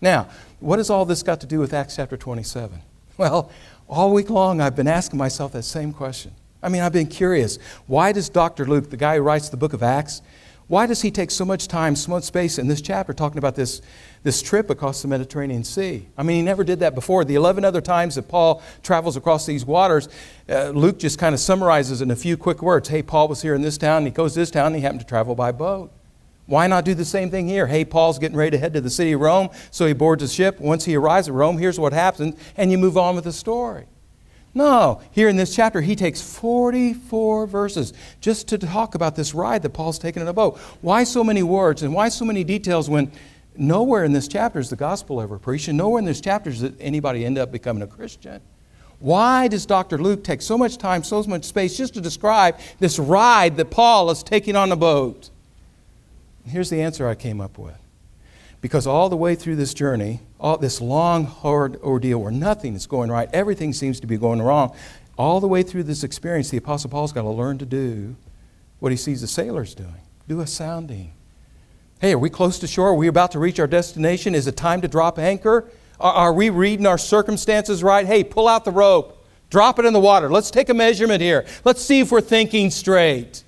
Now, 0.00 0.28
what 0.58 0.78
has 0.78 0.90
all 0.90 1.04
this 1.04 1.22
got 1.22 1.40
to 1.40 1.46
do 1.46 1.60
with 1.60 1.72
Acts 1.72 1.96
chapter 1.96 2.16
27? 2.16 2.82
Well, 3.18 3.50
all 3.90 4.14
week 4.14 4.30
long 4.30 4.62
I've 4.62 4.74
been 4.74 4.88
asking 4.88 5.18
myself 5.18 5.52
that 5.52 5.64
same 5.64 5.92
question. 5.92 6.32
I 6.62 6.70
mean, 6.70 6.80
I've 6.80 6.94
been 6.94 7.06
curious. 7.06 7.58
Why 7.86 8.10
does 8.10 8.30
Dr. 8.30 8.64
Luke, 8.64 8.88
the 8.88 8.96
guy 8.96 9.16
who 9.16 9.22
writes 9.22 9.50
the 9.50 9.58
book 9.58 9.74
of 9.74 9.82
Acts, 9.82 10.22
why 10.72 10.86
does 10.86 11.02
he 11.02 11.10
take 11.10 11.30
so 11.30 11.44
much 11.44 11.68
time, 11.68 11.94
so 11.94 12.10
much 12.10 12.24
space 12.24 12.58
in 12.58 12.66
this 12.66 12.80
chapter 12.80 13.12
talking 13.12 13.36
about 13.36 13.54
this, 13.54 13.82
this 14.22 14.40
trip 14.40 14.70
across 14.70 15.02
the 15.02 15.08
Mediterranean 15.08 15.64
Sea? 15.64 16.08
I 16.16 16.22
mean, 16.22 16.36
he 16.38 16.42
never 16.42 16.64
did 16.64 16.80
that 16.80 16.94
before. 16.94 17.26
The 17.26 17.34
11 17.34 17.62
other 17.62 17.82
times 17.82 18.14
that 18.14 18.26
Paul 18.26 18.62
travels 18.82 19.14
across 19.14 19.44
these 19.44 19.66
waters, 19.66 20.08
uh, 20.48 20.70
Luke 20.70 20.98
just 20.98 21.18
kind 21.18 21.34
of 21.34 21.40
summarizes 21.40 22.00
in 22.00 22.10
a 22.10 22.16
few 22.16 22.38
quick 22.38 22.62
words. 22.62 22.88
Hey, 22.88 23.02
Paul 23.02 23.28
was 23.28 23.42
here 23.42 23.54
in 23.54 23.60
this 23.60 23.76
town, 23.76 23.98
and 23.98 24.06
he 24.06 24.12
goes 24.12 24.32
to 24.32 24.38
this 24.38 24.50
town, 24.50 24.68
and 24.68 24.76
he 24.76 24.80
happened 24.80 25.00
to 25.00 25.06
travel 25.06 25.34
by 25.34 25.52
boat. 25.52 25.92
Why 26.46 26.68
not 26.68 26.86
do 26.86 26.94
the 26.94 27.04
same 27.04 27.30
thing 27.30 27.48
here? 27.48 27.66
Hey, 27.66 27.84
Paul's 27.84 28.18
getting 28.18 28.38
ready 28.38 28.52
to 28.52 28.58
head 28.58 28.72
to 28.72 28.80
the 28.80 28.88
city 28.88 29.12
of 29.12 29.20
Rome, 29.20 29.50
so 29.70 29.84
he 29.84 29.92
boards 29.92 30.22
a 30.22 30.28
ship. 30.28 30.58
Once 30.58 30.86
he 30.86 30.96
arrives 30.96 31.28
at 31.28 31.34
Rome, 31.34 31.58
here's 31.58 31.78
what 31.78 31.92
happens, 31.92 32.34
and 32.56 32.72
you 32.72 32.78
move 32.78 32.96
on 32.96 33.14
with 33.14 33.24
the 33.24 33.32
story. 33.34 33.84
No, 34.54 35.00
here 35.12 35.28
in 35.28 35.36
this 35.36 35.54
chapter, 35.54 35.80
he 35.80 35.96
takes 35.96 36.20
44 36.20 37.46
verses 37.46 37.94
just 38.20 38.48
to 38.48 38.58
talk 38.58 38.94
about 38.94 39.16
this 39.16 39.34
ride 39.34 39.62
that 39.62 39.70
Paul's 39.70 39.98
taken 39.98 40.20
in 40.20 40.28
a 40.28 40.32
boat. 40.32 40.58
Why 40.82 41.04
so 41.04 41.24
many 41.24 41.42
words 41.42 41.82
and 41.82 41.94
why 41.94 42.10
so 42.10 42.26
many 42.26 42.44
details 42.44 42.90
when 42.90 43.10
nowhere 43.56 44.04
in 44.04 44.12
this 44.12 44.28
chapter 44.28 44.58
is 44.58 44.68
the 44.68 44.76
gospel 44.76 45.22
ever 45.22 45.38
preached, 45.38 45.68
and 45.68 45.78
nowhere 45.78 46.00
in 46.00 46.04
this 46.04 46.20
chapter 46.20 46.50
does 46.50 46.70
anybody 46.80 47.24
end 47.24 47.38
up 47.38 47.50
becoming 47.50 47.82
a 47.82 47.86
Christian? 47.86 48.42
Why 48.98 49.48
does 49.48 49.66
Dr. 49.66 49.98
Luke 49.98 50.22
take 50.22 50.42
so 50.42 50.56
much 50.56 50.78
time, 50.78 51.02
so 51.02 51.22
much 51.24 51.44
space 51.44 51.76
just 51.76 51.94
to 51.94 52.00
describe 52.00 52.58
this 52.78 52.98
ride 52.98 53.56
that 53.56 53.70
Paul 53.70 54.10
is 54.10 54.22
taking 54.22 54.54
on 54.54 54.70
a 54.70 54.76
boat? 54.76 55.30
Here's 56.46 56.70
the 56.70 56.82
answer 56.82 57.08
I 57.08 57.14
came 57.14 57.40
up 57.40 57.58
with 57.58 57.81
because 58.62 58.86
all 58.86 59.10
the 59.10 59.16
way 59.16 59.34
through 59.34 59.56
this 59.56 59.74
journey, 59.74 60.20
all 60.40 60.56
this 60.56 60.80
long, 60.80 61.24
hard 61.24 61.76
ordeal 61.82 62.22
where 62.22 62.32
nothing 62.32 62.74
is 62.74 62.86
going 62.86 63.10
right, 63.10 63.28
everything 63.34 63.74
seems 63.74 64.00
to 64.00 64.06
be 64.06 64.16
going 64.16 64.40
wrong, 64.40 64.74
all 65.18 65.40
the 65.40 65.48
way 65.48 65.62
through 65.62 65.82
this 65.82 66.02
experience, 66.02 66.48
the 66.48 66.56
Apostle 66.56 66.88
Paul's 66.88 67.12
got 67.12 67.22
to 67.22 67.28
learn 67.28 67.58
to 67.58 67.66
do 67.66 68.16
what 68.78 68.90
he 68.90 68.96
sees 68.96 69.20
the 69.20 69.26
sailors 69.26 69.74
doing 69.74 70.00
do 70.28 70.40
a 70.40 70.46
sounding. 70.46 71.12
Hey, 72.00 72.12
are 72.12 72.18
we 72.18 72.30
close 72.30 72.58
to 72.60 72.66
shore? 72.66 72.88
Are 72.88 72.94
we 72.94 73.06
about 73.06 73.32
to 73.32 73.38
reach 73.38 73.60
our 73.60 73.66
destination? 73.66 74.34
Is 74.34 74.46
it 74.46 74.56
time 74.56 74.80
to 74.80 74.88
drop 74.88 75.18
anchor? 75.18 75.68
Are, 76.00 76.12
are 76.12 76.32
we 76.32 76.48
reading 76.48 76.86
our 76.86 76.98
circumstances 76.98 77.82
right? 77.82 78.06
Hey, 78.06 78.24
pull 78.24 78.48
out 78.48 78.64
the 78.64 78.70
rope, 78.70 79.24
drop 79.50 79.78
it 79.78 79.84
in 79.84 79.92
the 79.92 80.00
water. 80.00 80.30
Let's 80.30 80.50
take 80.50 80.68
a 80.68 80.74
measurement 80.74 81.20
here. 81.20 81.44
Let's 81.64 81.82
see 81.82 82.00
if 82.00 82.10
we're 82.10 82.20
thinking 82.20 82.70
straight. 82.70 83.44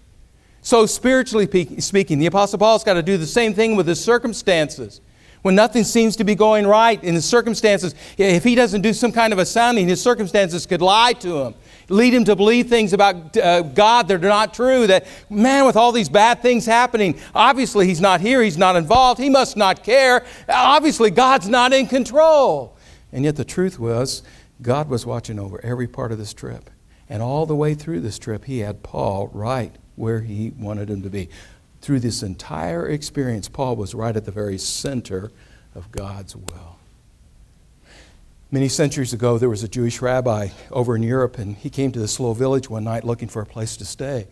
So, 0.64 0.86
spiritually 0.86 1.46
speaking, 1.78 2.18
the 2.18 2.24
Apostle 2.24 2.58
Paul's 2.58 2.84
got 2.84 2.94
to 2.94 3.02
do 3.02 3.18
the 3.18 3.26
same 3.26 3.52
thing 3.52 3.76
with 3.76 3.86
his 3.86 4.02
circumstances. 4.02 5.02
When 5.42 5.54
nothing 5.54 5.84
seems 5.84 6.16
to 6.16 6.24
be 6.24 6.34
going 6.34 6.66
right 6.66 7.04
in 7.04 7.14
his 7.14 7.26
circumstances, 7.26 7.94
if 8.16 8.44
he 8.44 8.54
doesn't 8.54 8.80
do 8.80 8.94
some 8.94 9.12
kind 9.12 9.34
of 9.34 9.38
a 9.38 9.44
sounding, 9.44 9.86
his 9.88 10.00
circumstances 10.00 10.64
could 10.64 10.80
lie 10.80 11.12
to 11.20 11.42
him, 11.42 11.54
lead 11.90 12.14
him 12.14 12.24
to 12.24 12.34
believe 12.34 12.70
things 12.70 12.94
about 12.94 13.36
uh, 13.36 13.60
God 13.60 14.08
that 14.08 14.24
are 14.24 14.26
not 14.26 14.54
true. 14.54 14.86
That, 14.86 15.06
man, 15.28 15.66
with 15.66 15.76
all 15.76 15.92
these 15.92 16.08
bad 16.08 16.40
things 16.40 16.64
happening, 16.64 17.20
obviously 17.34 17.86
he's 17.86 18.00
not 18.00 18.22
here, 18.22 18.40
he's 18.40 18.56
not 18.56 18.74
involved, 18.74 19.20
he 19.20 19.28
must 19.28 19.58
not 19.58 19.84
care. 19.84 20.24
Obviously, 20.48 21.10
God's 21.10 21.46
not 21.46 21.74
in 21.74 21.86
control. 21.86 22.74
And 23.12 23.26
yet, 23.26 23.36
the 23.36 23.44
truth 23.44 23.78
was, 23.78 24.22
God 24.62 24.88
was 24.88 25.04
watching 25.04 25.38
over 25.38 25.62
every 25.62 25.88
part 25.88 26.10
of 26.10 26.16
this 26.16 26.32
trip. 26.32 26.70
And 27.06 27.22
all 27.22 27.44
the 27.44 27.54
way 27.54 27.74
through 27.74 28.00
this 28.00 28.18
trip, 28.18 28.46
he 28.46 28.60
had 28.60 28.82
Paul 28.82 29.28
right 29.34 29.76
where 29.96 30.20
he 30.20 30.52
wanted 30.58 30.90
him 30.90 31.02
to 31.02 31.10
be. 31.10 31.28
Through 31.80 32.00
this 32.00 32.22
entire 32.22 32.88
experience, 32.88 33.48
Paul 33.48 33.76
was 33.76 33.94
right 33.94 34.16
at 34.16 34.24
the 34.24 34.30
very 34.30 34.58
center 34.58 35.30
of 35.74 35.92
God's 35.92 36.34
will. 36.34 36.78
Many 38.50 38.68
centuries 38.68 39.12
ago, 39.12 39.36
there 39.36 39.50
was 39.50 39.64
a 39.64 39.68
Jewish 39.68 40.00
rabbi 40.00 40.48
over 40.70 40.94
in 40.94 41.02
Europe, 41.02 41.38
and 41.38 41.56
he 41.56 41.68
came 41.68 41.90
to 41.92 41.98
this 41.98 42.20
little 42.20 42.34
village 42.34 42.70
one 42.70 42.84
night 42.84 43.04
looking 43.04 43.28
for 43.28 43.42
a 43.42 43.46
place 43.46 43.76
to 43.78 43.84
stay. 43.84 44.28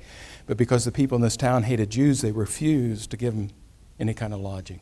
But 0.46 0.56
because 0.56 0.84
the 0.84 0.92
people 0.92 1.16
in 1.16 1.22
this 1.22 1.36
town 1.36 1.64
hated 1.64 1.90
Jews, 1.90 2.20
they 2.20 2.32
refused 2.32 3.10
to 3.10 3.16
give 3.16 3.34
him 3.34 3.50
any 3.98 4.14
kind 4.14 4.32
of 4.32 4.40
lodging. 4.40 4.80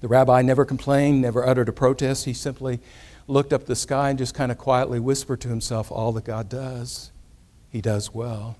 The 0.00 0.08
rabbi 0.08 0.42
never 0.42 0.64
complained, 0.64 1.22
never 1.22 1.46
uttered 1.46 1.68
a 1.68 1.72
protest. 1.72 2.24
He 2.24 2.32
simply 2.32 2.80
looked 3.28 3.52
up 3.52 3.66
the 3.66 3.76
sky 3.76 4.10
and 4.10 4.18
just 4.18 4.34
kind 4.34 4.52
of 4.52 4.58
quietly 4.58 5.00
whispered 5.00 5.40
to 5.42 5.48
himself, 5.48 5.90
All 5.90 6.12
that 6.12 6.24
God 6.24 6.48
does, 6.48 7.10
he 7.70 7.80
does 7.80 8.14
well. 8.14 8.56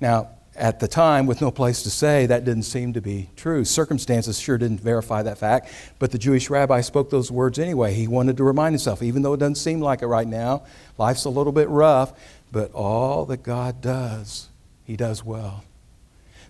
Now, 0.00 0.30
at 0.58 0.80
the 0.80 0.88
time, 0.88 1.26
with 1.26 1.40
no 1.40 1.50
place 1.52 1.82
to 1.84 1.90
say, 1.90 2.26
that 2.26 2.44
didn't 2.44 2.64
seem 2.64 2.92
to 2.94 3.00
be 3.00 3.30
true. 3.36 3.64
Circumstances 3.64 4.40
sure 4.40 4.58
didn't 4.58 4.80
verify 4.80 5.22
that 5.22 5.38
fact, 5.38 5.70
but 6.00 6.10
the 6.10 6.18
Jewish 6.18 6.50
rabbi 6.50 6.80
spoke 6.80 7.10
those 7.10 7.30
words 7.30 7.58
anyway. 7.58 7.94
He 7.94 8.08
wanted 8.08 8.36
to 8.38 8.44
remind 8.44 8.72
himself, 8.72 9.02
even 9.02 9.22
though 9.22 9.34
it 9.34 9.40
doesn't 9.40 9.54
seem 9.54 9.80
like 9.80 10.02
it 10.02 10.08
right 10.08 10.26
now, 10.26 10.64
life's 10.98 11.24
a 11.24 11.30
little 11.30 11.52
bit 11.52 11.68
rough, 11.68 12.12
but 12.50 12.72
all 12.72 13.24
that 13.26 13.44
God 13.44 13.80
does, 13.80 14.48
He 14.84 14.96
does 14.96 15.24
well. 15.24 15.62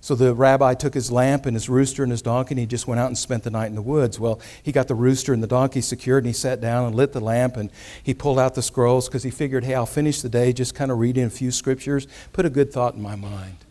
So 0.00 0.14
the 0.14 0.34
rabbi 0.34 0.74
took 0.74 0.94
his 0.94 1.10
lamp 1.10 1.46
and 1.46 1.54
his 1.54 1.68
rooster 1.68 2.02
and 2.02 2.12
his 2.12 2.22
donkey, 2.22 2.52
and 2.52 2.58
he 2.60 2.66
just 2.66 2.86
went 2.86 3.00
out 3.00 3.08
and 3.08 3.18
spent 3.18 3.42
the 3.42 3.50
night 3.50 3.66
in 3.66 3.74
the 3.74 3.82
woods. 3.82 4.20
Well, 4.20 4.40
he 4.62 4.72
got 4.72 4.88
the 4.88 4.94
rooster 4.94 5.32
and 5.32 5.42
the 5.42 5.48
donkey 5.48 5.80
secured, 5.80 6.24
and 6.24 6.28
he 6.28 6.32
sat 6.32 6.60
down 6.60 6.86
and 6.86 6.94
lit 6.94 7.12
the 7.12 7.20
lamp, 7.20 7.56
and 7.56 7.70
he 8.02 8.14
pulled 8.14 8.38
out 8.38 8.54
the 8.54 8.62
scrolls 8.62 9.08
because 9.08 9.22
he 9.22 9.30
figured, 9.30 9.64
hey, 9.64 9.74
I'll 9.74 9.86
finish 9.86 10.22
the 10.22 10.28
day 10.28 10.52
just 10.52 10.74
kind 10.74 10.90
of 10.90 10.98
reading 10.98 11.24
a 11.24 11.30
few 11.30 11.50
scriptures, 11.50 12.06
put 12.32 12.46
a 12.46 12.50
good 12.50 12.72
thought 12.72 12.94
in 12.94 13.02
my 13.02 13.16
mind. 13.16 13.64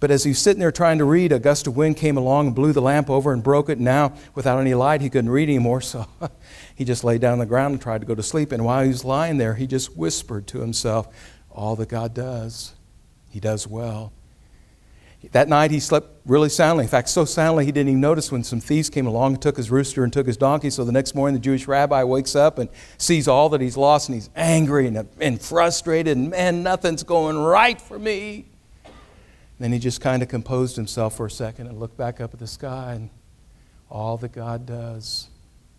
But 0.00 0.12
as 0.12 0.22
he 0.22 0.30
was 0.30 0.38
sitting 0.38 0.60
there 0.60 0.70
trying 0.70 0.98
to 0.98 1.04
read, 1.04 1.32
a 1.32 1.40
gust 1.40 1.66
of 1.66 1.76
wind 1.76 1.96
came 1.96 2.16
along 2.16 2.46
and 2.46 2.54
blew 2.54 2.72
the 2.72 2.80
lamp 2.80 3.10
over 3.10 3.32
and 3.32 3.42
broke 3.42 3.68
it. 3.68 3.80
Now, 3.80 4.12
without 4.34 4.60
any 4.60 4.74
light, 4.74 5.00
he 5.00 5.10
couldn't 5.10 5.30
read 5.30 5.48
anymore, 5.48 5.80
so 5.82 6.06
he 6.74 6.84
just 6.84 7.02
lay 7.02 7.18
down 7.18 7.32
on 7.32 7.38
the 7.40 7.46
ground 7.46 7.72
and 7.72 7.82
tried 7.82 8.02
to 8.02 8.06
go 8.06 8.14
to 8.14 8.22
sleep. 8.22 8.52
And 8.52 8.64
while 8.64 8.82
he 8.82 8.88
was 8.88 9.04
lying 9.04 9.38
there, 9.38 9.54
he 9.54 9.66
just 9.66 9.96
whispered 9.96 10.46
to 10.48 10.60
himself, 10.60 11.08
All 11.50 11.74
that 11.76 11.88
God 11.88 12.14
does, 12.14 12.74
he 13.30 13.40
does 13.40 13.66
well. 13.66 14.12
That 15.32 15.48
night 15.48 15.72
he 15.72 15.80
slept 15.80 16.08
really 16.26 16.48
soundly. 16.48 16.84
In 16.84 16.88
fact, 16.88 17.08
so 17.08 17.24
soundly 17.24 17.64
he 17.64 17.72
didn't 17.72 17.88
even 17.88 18.00
notice 18.00 18.30
when 18.30 18.44
some 18.44 18.60
thieves 18.60 18.88
came 18.88 19.06
along 19.06 19.34
and 19.34 19.42
took 19.42 19.56
his 19.56 19.70
rooster 19.70 20.04
and 20.04 20.12
took 20.12 20.26
his 20.26 20.36
donkey. 20.36 20.70
So 20.70 20.84
the 20.84 20.92
next 20.92 21.14
morning 21.14 21.34
the 21.34 21.40
Jewish 21.40 21.66
rabbi 21.66 22.04
wakes 22.04 22.36
up 22.36 22.58
and 22.58 22.68
sees 22.98 23.26
all 23.26 23.48
that 23.48 23.60
he's 23.60 23.76
lost 23.76 24.08
and 24.08 24.14
he's 24.14 24.30
angry 24.36 24.86
and, 24.86 25.08
and 25.20 25.40
frustrated 25.40 26.16
and 26.16 26.30
man, 26.30 26.62
nothing's 26.62 27.02
going 27.02 27.36
right 27.36 27.80
for 27.80 27.98
me. 27.98 28.46
Then 29.58 29.72
he 29.72 29.80
just 29.80 30.00
kind 30.00 30.22
of 30.22 30.28
composed 30.28 30.76
himself 30.76 31.16
for 31.16 31.26
a 31.26 31.30
second 31.30 31.66
and 31.66 31.80
looked 31.80 31.96
back 31.96 32.20
up 32.20 32.32
at 32.32 32.38
the 32.38 32.46
sky 32.46 32.92
and 32.94 33.10
all 33.90 34.16
that 34.18 34.30
God 34.30 34.66
does 34.66 35.28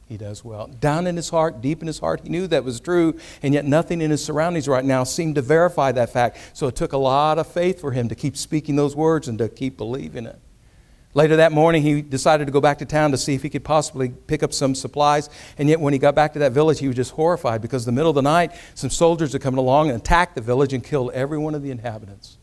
he 0.09 0.17
does 0.17 0.43
well. 0.43 0.65
Down 0.67 1.05
in 1.05 1.15
his 1.15 1.29
heart, 1.29 1.61
deep 1.61 1.81
in 1.81 1.87
his 1.87 1.99
heart, 1.99 2.21
he 2.23 2.29
knew 2.29 2.47
that 2.47 2.63
was 2.63 2.79
true, 2.79 3.17
and 3.43 3.53
yet 3.53 3.63
nothing 3.63 4.01
in 4.01 4.09
his 4.09 4.25
surroundings 4.25 4.67
right 4.67 4.83
now 4.83 5.03
seemed 5.03 5.35
to 5.35 5.41
verify 5.43 5.91
that 5.91 6.09
fact. 6.09 6.37
So 6.53 6.67
it 6.67 6.75
took 6.75 6.93
a 6.93 6.97
lot 6.97 7.37
of 7.37 7.45
faith 7.45 7.79
for 7.79 7.91
him 7.91 8.09
to 8.09 8.15
keep 8.15 8.35
speaking 8.35 8.75
those 8.75 8.95
words 8.95 9.27
and 9.27 9.37
to 9.37 9.47
keep 9.47 9.77
believing 9.77 10.25
it. 10.25 10.39
Later 11.13 11.35
that 11.35 11.51
morning, 11.51 11.83
he 11.83 12.01
decided 12.01 12.45
to 12.45 12.51
go 12.51 12.59
back 12.59 12.79
to 12.79 12.85
town 12.85 13.11
to 13.11 13.17
see 13.17 13.35
if 13.35 13.43
he 13.43 13.49
could 13.51 13.63
possibly 13.63 14.09
pick 14.09 14.41
up 14.41 14.51
some 14.51 14.73
supplies. 14.73 15.29
And 15.59 15.69
yet, 15.69 15.79
when 15.79 15.93
he 15.93 15.99
got 15.99 16.15
back 16.15 16.33
to 16.33 16.39
that 16.39 16.53
village, 16.53 16.79
he 16.79 16.87
was 16.87 16.95
just 16.95 17.11
horrified 17.11 17.61
because 17.61 17.87
in 17.87 17.93
the 17.93 17.99
middle 17.99 18.09
of 18.09 18.15
the 18.15 18.23
night, 18.23 18.51
some 18.73 18.89
soldiers 18.89 19.33
had 19.33 19.43
come 19.43 19.59
along 19.59 19.89
and 19.89 19.99
attacked 19.99 20.33
the 20.33 20.41
village 20.41 20.73
and 20.73 20.83
killed 20.83 21.11
every 21.11 21.37
one 21.37 21.53
of 21.53 21.61
the 21.61 21.69
inhabitants. 21.69 22.39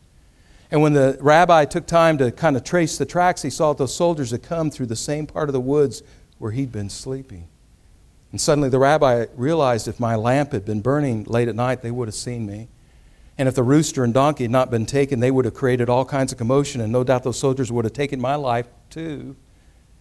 And 0.71 0.81
when 0.81 0.93
the 0.93 1.17
rabbi 1.19 1.65
took 1.65 1.85
time 1.85 2.17
to 2.17 2.31
kind 2.31 2.55
of 2.55 2.63
trace 2.63 2.97
the 2.97 3.05
tracks, 3.05 3.41
he 3.41 3.49
saw 3.49 3.73
that 3.73 3.77
those 3.77 3.95
soldiers 3.95 4.31
had 4.31 4.43
come 4.43 4.69
through 4.69 4.87
the 4.87 4.95
same 4.95 5.27
part 5.27 5.49
of 5.49 5.53
the 5.53 5.61
woods 5.61 6.01
where 6.37 6.51
he'd 6.51 6.71
been 6.71 6.89
sleeping. 6.89 7.47
And 8.31 8.41
suddenly 8.41 8.69
the 8.69 8.79
rabbi 8.79 9.25
realized 9.35 9.87
if 9.87 9.99
my 9.99 10.15
lamp 10.15 10.51
had 10.51 10.65
been 10.65 10.81
burning 10.81 11.23
late 11.25 11.47
at 11.47 11.55
night, 11.55 11.81
they 11.81 11.91
would 11.91 12.07
have 12.07 12.15
seen 12.15 12.45
me. 12.45 12.67
And 13.37 13.47
if 13.47 13.55
the 13.55 13.63
rooster 13.63 14.03
and 14.03 14.13
donkey 14.13 14.43
had 14.43 14.51
not 14.51 14.71
been 14.71 14.85
taken, 14.85 15.19
they 15.19 15.31
would 15.31 15.45
have 15.45 15.53
created 15.53 15.89
all 15.89 16.05
kinds 16.05 16.31
of 16.31 16.37
commotion, 16.37 16.81
and 16.81 16.91
no 16.91 17.03
doubt 17.03 17.23
those 17.23 17.39
soldiers 17.39 17.71
would 17.71 17.85
have 17.85 17.93
taken 17.93 18.19
my 18.19 18.35
life 18.35 18.67
too. 18.89 19.35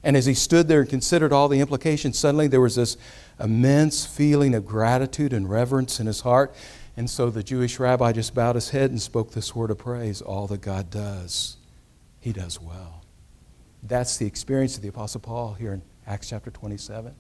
And 0.02 0.16
as 0.16 0.26
he 0.26 0.35
stood 0.35 0.68
there 0.68 0.80
and 0.80 0.88
considered 0.88 1.33
all 1.33 1.49
the 1.49 1.61
implications, 1.61 2.18
suddenly 2.18 2.47
there 2.47 2.61
was 2.61 2.76
this 2.76 2.97
immense 3.38 4.06
feeling 4.06 4.54
of 4.54 4.64
gratitude 4.64 5.33
and 5.33 5.50
reverence 5.50 6.00
in 6.00 6.06
his 6.06 6.21
heart. 6.21 6.54
And 6.97 7.11
so 7.11 7.28
the 7.28 7.42
Jewish 7.42 7.78
rabbi 7.78 8.12
just 8.12 8.35
bowed 8.35 8.54
his 8.54 8.71
head 8.71 8.90
and 8.90 9.02
spoke 9.02 9.33
this 9.33 9.54
word 9.54 9.71
of 9.71 9.78
praise 9.78 10.23
all 10.23 10.47
that 10.47 10.62
God 10.62 10.90
does, 10.90 11.56
he 12.21 12.33
does 12.33 12.61
well. 12.61 13.02
That's 13.83 14.16
the 14.16 14.26
experience 14.26 14.76
of 14.76 14.83
the 14.83 14.88
Apostle 14.88 15.21
Paul 15.21 15.54
here 15.54 15.73
in 15.73 15.83
Acts 16.06 16.30
chapter 16.30 16.50
27. 16.50 17.14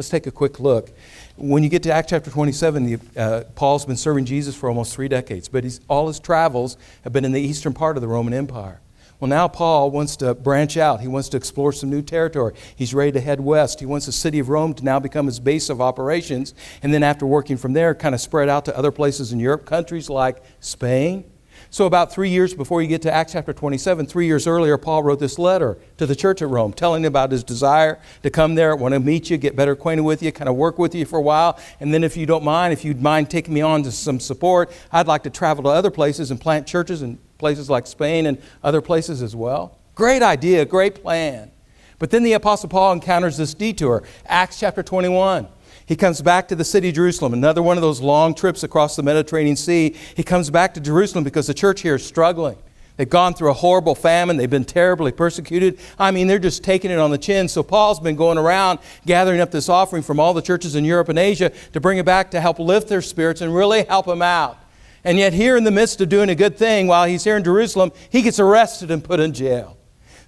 Let's 0.00 0.08
take 0.08 0.26
a 0.26 0.30
quick 0.30 0.58
look. 0.58 0.92
When 1.36 1.62
you 1.62 1.68
get 1.68 1.82
to 1.82 1.92
Acts 1.92 2.08
chapter 2.08 2.30
27, 2.30 2.86
the, 2.86 3.20
uh, 3.20 3.44
Paul's 3.54 3.84
been 3.84 3.98
serving 3.98 4.24
Jesus 4.24 4.56
for 4.56 4.70
almost 4.70 4.94
three 4.94 5.08
decades, 5.08 5.46
but 5.46 5.62
all 5.88 6.08
his 6.08 6.18
travels 6.18 6.78
have 7.04 7.12
been 7.12 7.26
in 7.26 7.32
the 7.32 7.40
eastern 7.40 7.74
part 7.74 7.98
of 7.98 8.00
the 8.00 8.08
Roman 8.08 8.32
Empire. 8.32 8.80
Well, 9.20 9.28
now 9.28 9.46
Paul 9.46 9.90
wants 9.90 10.16
to 10.16 10.34
branch 10.34 10.78
out. 10.78 11.02
He 11.02 11.06
wants 11.06 11.28
to 11.28 11.36
explore 11.36 11.70
some 11.74 11.90
new 11.90 12.00
territory. 12.00 12.54
He's 12.74 12.94
ready 12.94 13.12
to 13.12 13.20
head 13.20 13.40
west. 13.40 13.78
He 13.78 13.84
wants 13.84 14.06
the 14.06 14.12
city 14.12 14.38
of 14.38 14.48
Rome 14.48 14.72
to 14.72 14.82
now 14.82 15.00
become 15.00 15.26
his 15.26 15.38
base 15.38 15.68
of 15.68 15.82
operations. 15.82 16.54
And 16.82 16.94
then, 16.94 17.02
after 17.02 17.26
working 17.26 17.58
from 17.58 17.74
there, 17.74 17.94
kind 17.94 18.14
of 18.14 18.22
spread 18.22 18.48
out 18.48 18.64
to 18.64 18.78
other 18.78 18.90
places 18.90 19.34
in 19.34 19.38
Europe, 19.38 19.66
countries 19.66 20.08
like 20.08 20.42
Spain, 20.60 21.30
so, 21.68 21.86
about 21.86 22.12
three 22.12 22.30
years 22.30 22.54
before 22.54 22.80
you 22.80 22.88
get 22.88 23.02
to 23.02 23.12
Acts 23.12 23.32
chapter 23.32 23.52
27, 23.52 24.06
three 24.06 24.26
years 24.26 24.46
earlier, 24.46 24.78
Paul 24.78 25.02
wrote 25.02 25.20
this 25.20 25.38
letter 25.38 25.78
to 25.98 26.06
the 26.06 26.16
church 26.16 26.40
at 26.42 26.48
Rome, 26.48 26.72
telling 26.72 27.04
about 27.04 27.30
his 27.30 27.44
desire 27.44 28.00
to 28.22 28.30
come 28.30 28.54
there, 28.54 28.74
want 28.74 28.94
to 28.94 29.00
meet 29.00 29.30
you, 29.30 29.36
get 29.36 29.54
better 29.54 29.72
acquainted 29.72 30.02
with 30.02 30.22
you, 30.22 30.32
kind 30.32 30.48
of 30.48 30.56
work 30.56 30.78
with 30.78 30.94
you 30.94 31.04
for 31.04 31.18
a 31.18 31.22
while. 31.22 31.58
And 31.78 31.92
then, 31.92 32.02
if 32.02 32.16
you 32.16 32.26
don't 32.26 32.44
mind, 32.44 32.72
if 32.72 32.84
you'd 32.84 33.02
mind 33.02 33.30
taking 33.30 33.54
me 33.54 33.60
on 33.60 33.82
to 33.82 33.92
some 33.92 34.20
support, 34.20 34.72
I'd 34.90 35.06
like 35.06 35.22
to 35.24 35.30
travel 35.30 35.64
to 35.64 35.70
other 35.70 35.90
places 35.90 36.30
and 36.30 36.40
plant 36.40 36.66
churches 36.66 37.02
in 37.02 37.18
places 37.38 37.68
like 37.68 37.86
Spain 37.86 38.26
and 38.26 38.40
other 38.62 38.80
places 38.80 39.22
as 39.22 39.36
well. 39.36 39.78
Great 39.94 40.22
idea, 40.22 40.64
great 40.64 40.96
plan. 41.02 41.50
But 42.00 42.10
then 42.10 42.22
the 42.22 42.32
Apostle 42.32 42.70
Paul 42.70 42.94
encounters 42.94 43.36
this 43.36 43.52
detour. 43.52 44.02
Acts 44.26 44.58
chapter 44.58 44.82
21. 44.82 45.46
He 45.90 45.96
comes 45.96 46.22
back 46.22 46.46
to 46.46 46.54
the 46.54 46.64
city 46.64 46.92
Jerusalem, 46.92 47.34
another 47.34 47.64
one 47.64 47.76
of 47.76 47.82
those 47.82 48.00
long 48.00 48.32
trips 48.32 48.62
across 48.62 48.94
the 48.94 49.02
Mediterranean 49.02 49.56
Sea. 49.56 49.96
He 50.14 50.22
comes 50.22 50.48
back 50.48 50.72
to 50.74 50.80
Jerusalem 50.80 51.24
because 51.24 51.48
the 51.48 51.52
church 51.52 51.80
here 51.80 51.96
is 51.96 52.06
struggling. 52.06 52.56
They've 52.96 53.10
gone 53.10 53.34
through 53.34 53.50
a 53.50 53.54
horrible 53.54 53.96
famine. 53.96 54.36
They've 54.36 54.48
been 54.48 54.64
terribly 54.64 55.10
persecuted. 55.10 55.80
I 55.98 56.12
mean, 56.12 56.28
they're 56.28 56.38
just 56.38 56.62
taking 56.62 56.92
it 56.92 57.00
on 57.00 57.10
the 57.10 57.18
chin. 57.18 57.48
So 57.48 57.64
Paul's 57.64 57.98
been 57.98 58.14
going 58.14 58.38
around 58.38 58.78
gathering 59.04 59.40
up 59.40 59.50
this 59.50 59.68
offering 59.68 60.04
from 60.04 60.20
all 60.20 60.32
the 60.32 60.42
churches 60.42 60.76
in 60.76 60.84
Europe 60.84 61.08
and 61.08 61.18
Asia 61.18 61.50
to 61.72 61.80
bring 61.80 61.98
it 61.98 62.06
back 62.06 62.30
to 62.30 62.40
help 62.40 62.60
lift 62.60 62.86
their 62.86 63.02
spirits 63.02 63.40
and 63.40 63.52
really 63.52 63.82
help 63.82 64.06
them 64.06 64.22
out. 64.22 64.60
And 65.02 65.18
yet, 65.18 65.32
here 65.32 65.56
in 65.56 65.64
the 65.64 65.72
midst 65.72 66.00
of 66.00 66.08
doing 66.08 66.28
a 66.28 66.36
good 66.36 66.56
thing, 66.56 66.86
while 66.86 67.08
he's 67.08 67.24
here 67.24 67.36
in 67.36 67.42
Jerusalem, 67.42 67.90
he 68.10 68.22
gets 68.22 68.38
arrested 68.38 68.92
and 68.92 69.02
put 69.02 69.18
in 69.18 69.32
jail. 69.32 69.76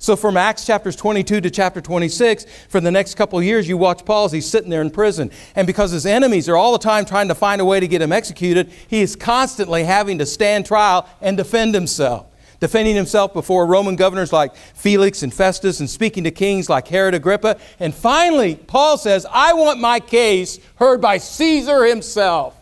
So 0.02 0.16
from 0.16 0.36
Acts 0.36 0.66
chapters 0.66 0.96
22 0.96 1.42
to 1.42 1.48
chapter 1.48 1.80
26, 1.80 2.44
for 2.68 2.80
the 2.80 2.90
next 2.90 3.14
couple 3.14 3.38
of 3.38 3.44
years, 3.44 3.68
you 3.68 3.76
watch 3.76 4.04
Paul 4.04 4.24
as 4.24 4.32
he's 4.32 4.50
sitting 4.50 4.68
there 4.68 4.82
in 4.82 4.90
prison. 4.90 5.30
And 5.54 5.64
because 5.64 5.92
his 5.92 6.06
enemies 6.06 6.48
are 6.48 6.56
all 6.56 6.72
the 6.72 6.80
time 6.80 7.04
trying 7.04 7.28
to 7.28 7.36
find 7.36 7.60
a 7.60 7.64
way 7.64 7.78
to 7.78 7.86
get 7.86 8.02
him 8.02 8.10
executed, 8.10 8.72
he 8.88 9.00
is 9.00 9.14
constantly 9.14 9.84
having 9.84 10.18
to 10.18 10.26
stand 10.26 10.66
trial 10.66 11.08
and 11.20 11.36
defend 11.36 11.76
himself. 11.76 12.26
Defending 12.58 12.96
himself 12.96 13.32
before 13.32 13.64
Roman 13.64 13.94
governors 13.94 14.32
like 14.32 14.56
Felix 14.56 15.22
and 15.22 15.32
Festus 15.32 15.78
and 15.78 15.88
speaking 15.88 16.24
to 16.24 16.32
kings 16.32 16.68
like 16.68 16.88
Herod 16.88 17.14
Agrippa. 17.14 17.60
And 17.78 17.94
finally, 17.94 18.56
Paul 18.56 18.98
says, 18.98 19.24
I 19.30 19.52
want 19.52 19.78
my 19.78 20.00
case 20.00 20.58
heard 20.76 21.00
by 21.00 21.18
Caesar 21.18 21.84
himself. 21.84 22.60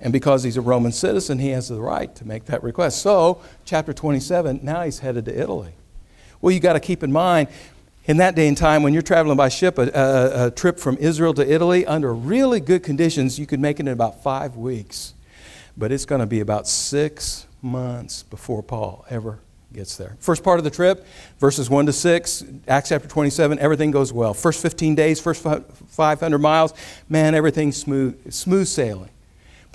And 0.00 0.14
because 0.14 0.42
he's 0.42 0.56
a 0.56 0.62
Roman 0.62 0.92
citizen, 0.92 1.40
he 1.40 1.50
has 1.50 1.68
the 1.68 1.78
right 1.78 2.14
to 2.16 2.26
make 2.26 2.46
that 2.46 2.62
request. 2.62 3.02
So, 3.02 3.42
chapter 3.66 3.92
27, 3.92 4.60
now 4.62 4.82
he's 4.82 5.00
headed 5.00 5.26
to 5.26 5.38
Italy. 5.38 5.74
Well, 6.44 6.52
you 6.52 6.60
got 6.60 6.74
to 6.74 6.80
keep 6.80 7.02
in 7.02 7.10
mind, 7.10 7.48
in 8.04 8.18
that 8.18 8.34
day 8.34 8.46
and 8.48 8.54
time, 8.54 8.82
when 8.82 8.92
you're 8.92 9.00
traveling 9.00 9.38
by 9.38 9.48
ship, 9.48 9.78
a, 9.78 9.84
a, 9.84 10.46
a, 10.48 10.50
trip 10.50 10.78
from 10.78 10.98
Israel 10.98 11.32
to 11.32 11.50
Italy, 11.50 11.86
under 11.86 12.12
really 12.12 12.60
good 12.60 12.82
conditions, 12.82 13.38
you 13.38 13.46
could 13.46 13.60
make 13.60 13.80
it 13.80 13.86
in 13.86 13.88
about 13.88 14.22
five 14.22 14.54
weeks. 14.54 15.14
But 15.74 15.90
it's 15.90 16.04
going 16.04 16.18
to 16.18 16.26
be 16.26 16.40
about 16.40 16.68
six 16.68 17.46
months 17.62 18.24
before 18.24 18.62
Paul 18.62 19.06
ever 19.08 19.38
gets 19.72 19.96
there. 19.96 20.18
First 20.20 20.44
part 20.44 20.58
of 20.58 20.64
the 20.64 20.70
trip, 20.70 21.06
verses 21.38 21.70
1 21.70 21.86
to 21.86 21.94
6, 21.94 22.44
Acts 22.68 22.90
chapter 22.90 23.08
27, 23.08 23.58
everything 23.58 23.90
goes 23.90 24.12
well. 24.12 24.34
First 24.34 24.60
15 24.60 24.94
days, 24.94 25.22
first 25.22 25.42
500 25.42 26.38
miles, 26.38 26.74
man, 27.08 27.34
everything's 27.34 27.78
smooth, 27.78 28.30
smooth 28.30 28.66
sailing. 28.66 29.08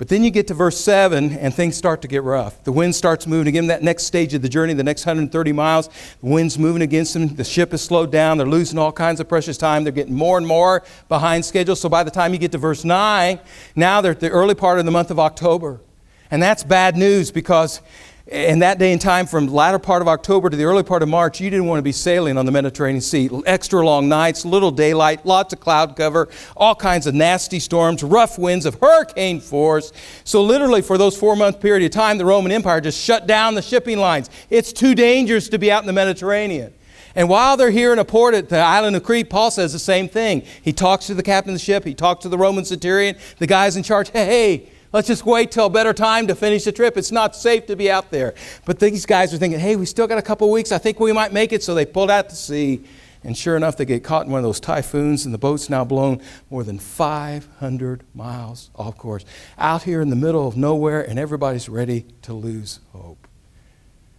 But 0.00 0.08
then 0.08 0.24
you 0.24 0.30
get 0.30 0.46
to 0.46 0.54
verse 0.54 0.80
7 0.80 1.32
and 1.34 1.52
things 1.52 1.76
start 1.76 2.00
to 2.00 2.08
get 2.08 2.22
rough. 2.22 2.64
The 2.64 2.72
wind 2.72 2.94
starts 2.94 3.26
moving 3.26 3.48
again. 3.48 3.66
That 3.66 3.82
next 3.82 4.04
stage 4.04 4.32
of 4.32 4.40
the 4.40 4.48
journey, 4.48 4.72
the 4.72 4.82
next 4.82 5.04
130 5.04 5.52
miles, 5.52 5.88
the 6.22 6.26
wind's 6.26 6.58
moving 6.58 6.80
against 6.80 7.12
them. 7.12 7.34
The 7.34 7.44
ship 7.44 7.74
is 7.74 7.82
slowed 7.82 8.10
down. 8.10 8.38
They're 8.38 8.46
losing 8.46 8.78
all 8.78 8.92
kinds 8.92 9.20
of 9.20 9.28
precious 9.28 9.58
time. 9.58 9.84
They're 9.84 9.92
getting 9.92 10.14
more 10.14 10.38
and 10.38 10.46
more 10.46 10.84
behind 11.10 11.44
schedule. 11.44 11.76
So 11.76 11.90
by 11.90 12.02
the 12.02 12.10
time 12.10 12.32
you 12.32 12.38
get 12.38 12.50
to 12.52 12.58
verse 12.58 12.82
9, 12.82 13.40
now 13.76 14.00
they're 14.00 14.12
at 14.12 14.20
the 14.20 14.30
early 14.30 14.54
part 14.54 14.78
of 14.78 14.86
the 14.86 14.90
month 14.90 15.10
of 15.10 15.18
October. 15.18 15.82
And 16.30 16.42
that's 16.42 16.64
bad 16.64 16.96
news 16.96 17.30
because 17.30 17.82
in 18.26 18.60
that 18.60 18.78
day 18.78 18.92
and 18.92 19.00
time, 19.00 19.26
from 19.26 19.48
latter 19.48 19.78
part 19.78 20.02
of 20.02 20.08
October 20.08 20.50
to 20.50 20.56
the 20.56 20.64
early 20.64 20.82
part 20.82 21.02
of 21.02 21.08
March, 21.08 21.40
you 21.40 21.50
didn't 21.50 21.66
want 21.66 21.78
to 21.78 21.82
be 21.82 21.92
sailing 21.92 22.38
on 22.38 22.46
the 22.46 22.52
Mediterranean 22.52 23.00
Sea. 23.00 23.28
Extra 23.46 23.84
long 23.84 24.08
nights, 24.08 24.44
little 24.44 24.70
daylight, 24.70 25.26
lots 25.26 25.52
of 25.52 25.60
cloud 25.60 25.96
cover, 25.96 26.28
all 26.56 26.74
kinds 26.74 27.06
of 27.06 27.14
nasty 27.14 27.58
storms, 27.58 28.02
rough 28.02 28.38
winds 28.38 28.66
of 28.66 28.76
hurricane 28.76 29.40
force. 29.40 29.92
So, 30.24 30.42
literally, 30.42 30.82
for 30.82 30.96
those 30.96 31.16
four 31.16 31.34
month 31.34 31.60
period 31.60 31.84
of 31.84 31.90
time, 31.90 32.18
the 32.18 32.24
Roman 32.24 32.52
Empire 32.52 32.80
just 32.80 33.02
shut 33.02 33.26
down 33.26 33.54
the 33.54 33.62
shipping 33.62 33.98
lines. 33.98 34.30
It's 34.48 34.72
too 34.72 34.94
dangerous 34.94 35.48
to 35.48 35.58
be 35.58 35.72
out 35.72 35.82
in 35.82 35.86
the 35.86 35.92
Mediterranean. 35.92 36.72
And 37.16 37.28
while 37.28 37.56
they're 37.56 37.70
here 37.70 37.92
in 37.92 37.98
a 37.98 38.04
port 38.04 38.34
at 38.34 38.48
the 38.48 38.58
island 38.58 38.94
of 38.94 39.02
Crete, 39.02 39.28
Paul 39.28 39.50
says 39.50 39.72
the 39.72 39.80
same 39.80 40.08
thing. 40.08 40.44
He 40.62 40.72
talks 40.72 41.08
to 41.08 41.14
the 41.14 41.24
captain 41.24 41.52
of 41.52 41.58
the 41.58 41.64
ship, 41.64 41.84
he 41.84 41.94
talks 41.94 42.22
to 42.22 42.28
the 42.28 42.38
Roman 42.38 42.64
centurion, 42.64 43.16
the 43.38 43.48
guys 43.48 43.76
in 43.76 43.82
charge. 43.82 44.10
Hey, 44.10 44.26
hey 44.26 44.70
Let's 44.92 45.06
just 45.06 45.24
wait 45.24 45.52
till 45.52 45.66
a 45.66 45.70
better 45.70 45.92
time 45.92 46.26
to 46.26 46.34
finish 46.34 46.64
the 46.64 46.72
trip. 46.72 46.96
It's 46.96 47.12
not 47.12 47.36
safe 47.36 47.66
to 47.66 47.76
be 47.76 47.90
out 47.90 48.10
there. 48.10 48.34
But 48.64 48.80
these 48.80 49.06
guys 49.06 49.32
are 49.32 49.38
thinking, 49.38 49.60
hey, 49.60 49.76
we 49.76 49.86
still 49.86 50.06
got 50.06 50.18
a 50.18 50.22
couple 50.22 50.50
weeks. 50.50 50.72
I 50.72 50.78
think 50.78 50.98
we 50.98 51.12
might 51.12 51.32
make 51.32 51.52
it. 51.52 51.62
So 51.62 51.74
they 51.74 51.86
pulled 51.86 52.10
out 52.10 52.28
to 52.30 52.34
sea. 52.34 52.84
And 53.22 53.36
sure 53.36 53.56
enough, 53.56 53.76
they 53.76 53.84
get 53.84 54.02
caught 54.02 54.24
in 54.26 54.32
one 54.32 54.38
of 54.38 54.44
those 54.44 54.60
typhoons, 54.60 55.26
and 55.26 55.34
the 55.34 55.38
boat's 55.38 55.68
now 55.68 55.84
blown 55.84 56.22
more 56.48 56.64
than 56.64 56.78
500 56.78 58.02
miles 58.14 58.70
off 58.74 58.96
course. 58.96 59.26
Out 59.58 59.82
here 59.82 60.00
in 60.00 60.08
the 60.08 60.16
middle 60.16 60.48
of 60.48 60.56
nowhere, 60.56 61.02
and 61.02 61.18
everybody's 61.18 61.68
ready 61.68 62.06
to 62.22 62.32
lose 62.32 62.80
hope. 62.92 63.28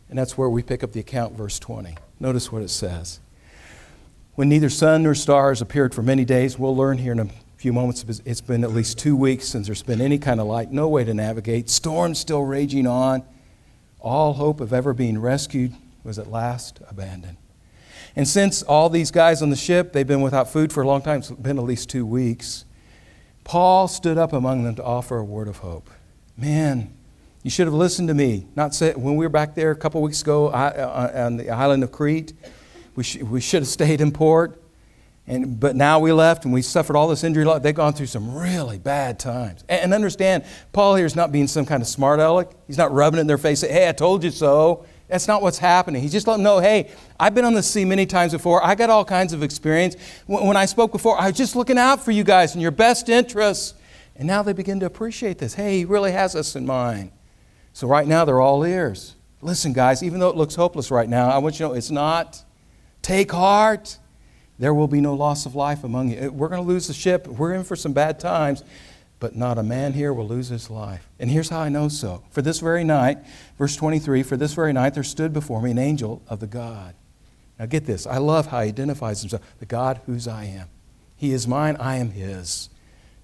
And 0.07 0.19
that's 0.19 0.37
where 0.37 0.49
we 0.49 0.61
pick 0.61 0.83
up 0.83 0.91
the 0.91 0.99
account, 0.99 1.33
verse 1.33 1.57
20. 1.57 1.97
Notice 2.19 2.51
what 2.51 2.61
it 2.61 2.69
says. 2.69 3.19
When 4.35 4.49
neither 4.49 4.69
sun 4.69 5.03
nor 5.03 5.15
stars 5.15 5.61
appeared 5.61 5.95
for 5.95 6.03
many 6.03 6.23
days, 6.23 6.59
we'll 6.59 6.75
learn 6.75 6.99
here 6.99 7.13
in 7.13 7.19
a 7.19 7.27
few 7.61 7.71
moments, 7.71 8.03
it's 8.25 8.41
been 8.41 8.63
at 8.63 8.71
least 8.71 8.97
two 8.97 9.15
weeks 9.15 9.47
since 9.47 9.67
there's 9.67 9.83
been 9.83 10.01
any 10.01 10.17
kind 10.17 10.39
of 10.39 10.47
light, 10.47 10.71
no 10.71 10.89
way 10.89 11.03
to 11.03 11.13
navigate, 11.13 11.69
storms 11.69 12.17
still 12.17 12.43
raging 12.43 12.87
on. 12.87 13.21
All 13.99 14.33
hope 14.33 14.59
of 14.61 14.73
ever 14.73 14.95
being 14.95 15.19
rescued 15.19 15.75
was 16.03 16.17
at 16.17 16.25
last 16.25 16.79
abandoned. 16.89 17.37
And 18.15 18.27
since 18.27 18.63
all 18.63 18.89
these 18.89 19.11
guys 19.11 19.43
on 19.43 19.51
the 19.51 19.55
ship, 19.55 19.93
they've 19.93 20.07
been 20.07 20.21
without 20.21 20.51
food 20.51 20.73
for 20.73 20.81
a 20.81 20.87
long 20.87 21.03
time, 21.03 21.19
it's 21.19 21.29
been 21.29 21.59
at 21.59 21.63
least 21.63 21.87
two 21.87 22.03
weeks, 22.03 22.65
Paul 23.43 23.87
stood 23.87 24.17
up 24.17 24.33
among 24.33 24.63
them 24.63 24.73
to 24.73 24.83
offer 24.83 25.17
a 25.17 25.23
word 25.23 25.47
of 25.47 25.57
hope. 25.57 25.91
Man, 26.35 26.91
you 27.43 27.51
should 27.51 27.67
have 27.67 27.75
listened 27.75 28.07
to 28.07 28.15
me. 28.15 28.47
Not 28.55 28.73
say, 28.73 28.93
when 28.93 29.17
we 29.17 29.25
were 29.25 29.29
back 29.29 29.53
there 29.53 29.69
a 29.69 29.75
couple 29.75 30.01
weeks 30.01 30.23
ago 30.23 30.47
uh, 30.47 31.11
on 31.13 31.37
the 31.37 31.51
island 31.51 31.83
of 31.83 31.91
Crete, 31.91 32.33
we, 32.95 33.03
sh- 33.03 33.17
we 33.17 33.39
should 33.39 33.61
have 33.61 33.69
stayed 33.69 34.01
in 34.01 34.11
port. 34.11 34.60
And, 35.31 35.57
but 35.57 35.77
now 35.77 35.97
we 35.97 36.11
left 36.11 36.43
and 36.43 36.53
we 36.53 36.61
suffered 36.61 36.97
all 36.97 37.07
this 37.07 37.23
injury. 37.23 37.45
They've 37.61 37.73
gone 37.73 37.93
through 37.93 38.07
some 38.07 38.35
really 38.35 38.77
bad 38.77 39.17
times. 39.17 39.63
And, 39.69 39.81
and 39.81 39.93
understand, 39.93 40.43
Paul 40.73 40.95
here 40.95 41.05
is 41.05 41.15
not 41.15 41.31
being 41.31 41.47
some 41.47 41.65
kind 41.65 41.81
of 41.81 41.87
smart 41.87 42.19
aleck. 42.19 42.51
He's 42.67 42.77
not 42.77 42.91
rubbing 42.91 43.17
it 43.17 43.21
in 43.21 43.27
their 43.27 43.37
face, 43.37 43.61
saying, 43.61 43.73
hey, 43.73 43.87
I 43.87 43.93
told 43.93 44.25
you 44.25 44.29
so. 44.29 44.85
That's 45.07 45.29
not 45.29 45.41
what's 45.41 45.57
happening. 45.57 46.01
He's 46.01 46.11
just 46.11 46.27
letting 46.27 46.43
them 46.43 46.53
know, 46.53 46.59
hey, 46.59 46.91
I've 47.17 47.33
been 47.33 47.45
on 47.45 47.53
the 47.53 47.63
sea 47.63 47.85
many 47.85 48.05
times 48.05 48.33
before. 48.33 48.61
I 48.61 48.75
got 48.75 48.89
all 48.89 49.05
kinds 49.05 49.31
of 49.31 49.41
experience. 49.41 49.95
When 50.27 50.57
I 50.57 50.65
spoke 50.65 50.91
before, 50.91 51.17
I 51.17 51.27
was 51.27 51.37
just 51.37 51.55
looking 51.55 51.77
out 51.77 52.03
for 52.03 52.11
you 52.11 52.25
guys 52.25 52.53
and 52.53 52.61
your 52.61 52.71
best 52.71 53.07
interests. 53.07 53.73
And 54.17 54.27
now 54.27 54.43
they 54.43 54.51
begin 54.51 54.81
to 54.81 54.85
appreciate 54.85 55.37
this. 55.37 55.53
Hey, 55.53 55.79
he 55.79 55.85
really 55.85 56.11
has 56.11 56.35
us 56.35 56.57
in 56.57 56.65
mind. 56.65 57.11
So 57.71 57.87
right 57.87 58.05
now 58.05 58.25
they're 58.25 58.41
all 58.41 58.65
ears. 58.65 59.15
Listen, 59.41 59.71
guys, 59.71 60.03
even 60.03 60.19
though 60.19 60.29
it 60.29 60.35
looks 60.35 60.55
hopeless 60.55 60.91
right 60.91 61.07
now, 61.07 61.29
I 61.29 61.37
want 61.37 61.55
you 61.55 61.65
to 61.65 61.71
know 61.71 61.73
it's 61.73 61.89
not. 61.89 62.43
Take 63.01 63.31
heart. 63.31 63.97
There 64.61 64.73
will 64.73 64.87
be 64.87 65.01
no 65.01 65.13
loss 65.15 65.45
of 65.45 65.55
life 65.55 65.83
among 65.83 66.11
you. 66.11 66.31
We're 66.31 66.47
going 66.47 66.61
to 66.61 66.67
lose 66.67 66.87
the 66.87 66.93
ship. 66.93 67.27
We're 67.27 67.53
in 67.53 67.65
for 67.65 67.75
some 67.75 67.91
bad 67.91 68.17
times 68.17 68.63
but 69.21 69.35
not 69.35 69.59
a 69.59 69.63
man 69.63 69.93
here 69.93 70.11
will 70.11 70.27
lose 70.27 70.49
his 70.49 70.69
life. 70.69 71.07
And 71.19 71.29
here's 71.29 71.49
how 71.49 71.59
I 71.59 71.69
know 71.69 71.89
so. 71.89 72.23
For 72.31 72.41
this 72.41 72.59
very 72.59 72.83
night, 72.83 73.19
verse 73.55 73.75
23, 73.75 74.23
for 74.23 74.35
this 74.35 74.55
very 74.55 74.73
night 74.73 74.95
there 74.95 75.03
stood 75.03 75.31
before 75.31 75.61
me 75.61 75.69
an 75.69 75.77
angel 75.77 76.23
of 76.27 76.39
the 76.39 76.47
God. 76.47 76.95
Now 77.59 77.67
get 77.67 77.85
this. 77.85 78.07
I 78.07 78.17
love 78.17 78.47
how 78.47 78.61
he 78.61 78.69
identifies 78.69 79.21
himself 79.21 79.43
the 79.59 79.67
God 79.67 80.01
whose 80.07 80.27
I 80.27 80.45
am. 80.45 80.69
He 81.15 81.33
is 81.33 81.47
mine, 81.47 81.77
I 81.79 81.97
am 81.97 82.09
his. 82.09 82.69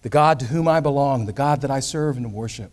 The 0.04 0.10
God 0.10 0.40
to 0.42 0.46
whom 0.46 0.68
I 0.68 0.82
belong, 0.82 1.26
the 1.26 1.34
God 1.34 1.62
that 1.62 1.72
I 1.72 1.80
serve 1.80 2.16
and 2.16 2.32
worship. 2.32 2.72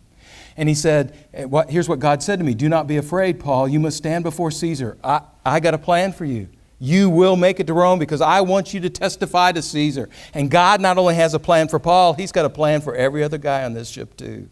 And 0.55 0.69
he 0.69 0.75
said, 0.75 1.17
eh, 1.33 1.47
Here's 1.67 1.89
what 1.89 1.97
God 1.97 2.21
said 2.21 2.37
to 2.37 2.45
me 2.45 2.53
Do 2.53 2.69
not 2.69 2.85
be 2.85 2.97
afraid, 2.97 3.39
Paul. 3.39 3.67
You 3.67 3.79
must 3.79 3.97
stand 3.97 4.23
before 4.23 4.51
Caesar. 4.51 4.99
I, 5.03 5.21
I 5.43 5.59
got 5.59 5.73
a 5.73 5.79
plan 5.79 6.13
for 6.13 6.25
you. 6.25 6.47
You 6.79 7.09
will 7.09 7.35
make 7.35 7.59
it 7.59 7.67
to 7.67 7.73
Rome 7.73 7.99
because 7.99 8.21
I 8.21 8.41
want 8.41 8.73
you 8.73 8.79
to 8.81 8.89
testify 8.89 9.51
to 9.53 9.61
Caesar. 9.61 10.09
And 10.33 10.51
God 10.51 10.81
not 10.81 10.97
only 10.97 11.15
has 11.15 11.33
a 11.33 11.39
plan 11.39 11.67
for 11.67 11.79
Paul, 11.79 12.13
He's 12.13 12.31
got 12.31 12.45
a 12.45 12.49
plan 12.49 12.81
for 12.81 12.93
every 12.95 13.23
other 13.23 13.37
guy 13.37 13.63
on 13.63 13.73
this 13.73 13.89
ship, 13.89 14.17
too. 14.17 14.49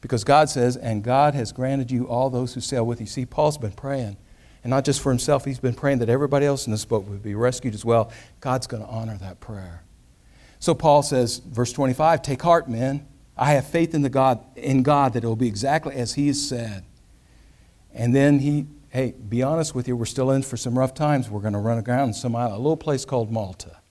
Because 0.00 0.24
God 0.24 0.48
says, 0.48 0.76
and 0.76 1.02
God 1.02 1.34
has 1.34 1.52
granted 1.52 1.90
you 1.90 2.06
all 2.08 2.30
those 2.30 2.54
who 2.54 2.60
sail 2.60 2.84
with 2.86 3.00
you. 3.00 3.06
See, 3.06 3.26
Paul's 3.26 3.58
been 3.58 3.72
praying. 3.72 4.16
And 4.62 4.70
not 4.70 4.84
just 4.84 5.00
for 5.00 5.10
himself, 5.10 5.44
he's 5.44 5.60
been 5.60 5.74
praying 5.74 5.98
that 5.98 6.08
everybody 6.08 6.44
else 6.44 6.66
in 6.66 6.72
this 6.72 6.84
boat 6.84 7.04
would 7.04 7.22
be 7.22 7.34
rescued 7.36 7.74
as 7.74 7.84
well. 7.84 8.10
God's 8.40 8.66
going 8.66 8.82
to 8.82 8.88
honor 8.88 9.16
that 9.18 9.38
prayer. 9.38 9.84
So 10.58 10.74
Paul 10.74 11.02
says, 11.02 11.38
verse 11.38 11.72
25, 11.72 12.22
take 12.22 12.42
heart, 12.42 12.68
men. 12.68 13.06
I 13.36 13.52
have 13.52 13.66
faith 13.68 13.94
in, 13.94 14.02
the 14.02 14.08
God, 14.08 14.42
in 14.56 14.82
God 14.82 15.12
that 15.12 15.22
it 15.22 15.26
will 15.26 15.36
be 15.36 15.46
exactly 15.46 15.94
as 15.94 16.14
he 16.14 16.26
has 16.28 16.48
said. 16.48 16.84
And 17.94 18.14
then 18.14 18.40
he 18.40 18.66
hey, 18.96 19.12
be 19.12 19.42
honest 19.42 19.74
with 19.74 19.86
you, 19.86 19.94
we're 19.94 20.06
still 20.06 20.30
in 20.30 20.40
for 20.40 20.56
some 20.56 20.78
rough 20.78 20.94
times. 20.94 21.28
We're 21.28 21.42
going 21.42 21.52
to 21.52 21.58
run 21.58 21.76
aground 21.76 22.08
in 22.08 22.14
some 22.14 22.34
island, 22.34 22.54
a 22.54 22.56
little 22.56 22.78
place 22.78 23.04
called 23.04 23.30
Malta. 23.30 23.82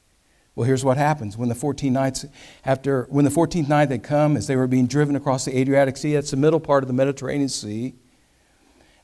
Well, 0.56 0.66
here's 0.66 0.84
what 0.84 0.98
happens. 0.98 1.38
When 1.38 1.48
the 1.48 1.54
14 1.54 1.94
nights 1.94 2.26
after, 2.66 3.04
when 3.12 3.24
the 3.24 3.30
14th 3.30 3.70
night 3.70 3.86
they 3.86 4.00
come, 4.00 4.36
as 4.36 4.48
they 4.48 4.56
were 4.56 4.66
being 4.66 4.88
driven 4.88 5.16
across 5.16 5.46
the 5.46 5.56
Adriatic 5.56 5.98
Sea, 5.98 6.14
that's 6.14 6.32
the 6.32 6.38
middle 6.38 6.60
part 6.60 6.84
of 6.84 6.88
the 6.88 6.94
Mediterranean 6.94 7.50
Sea, 7.50 7.94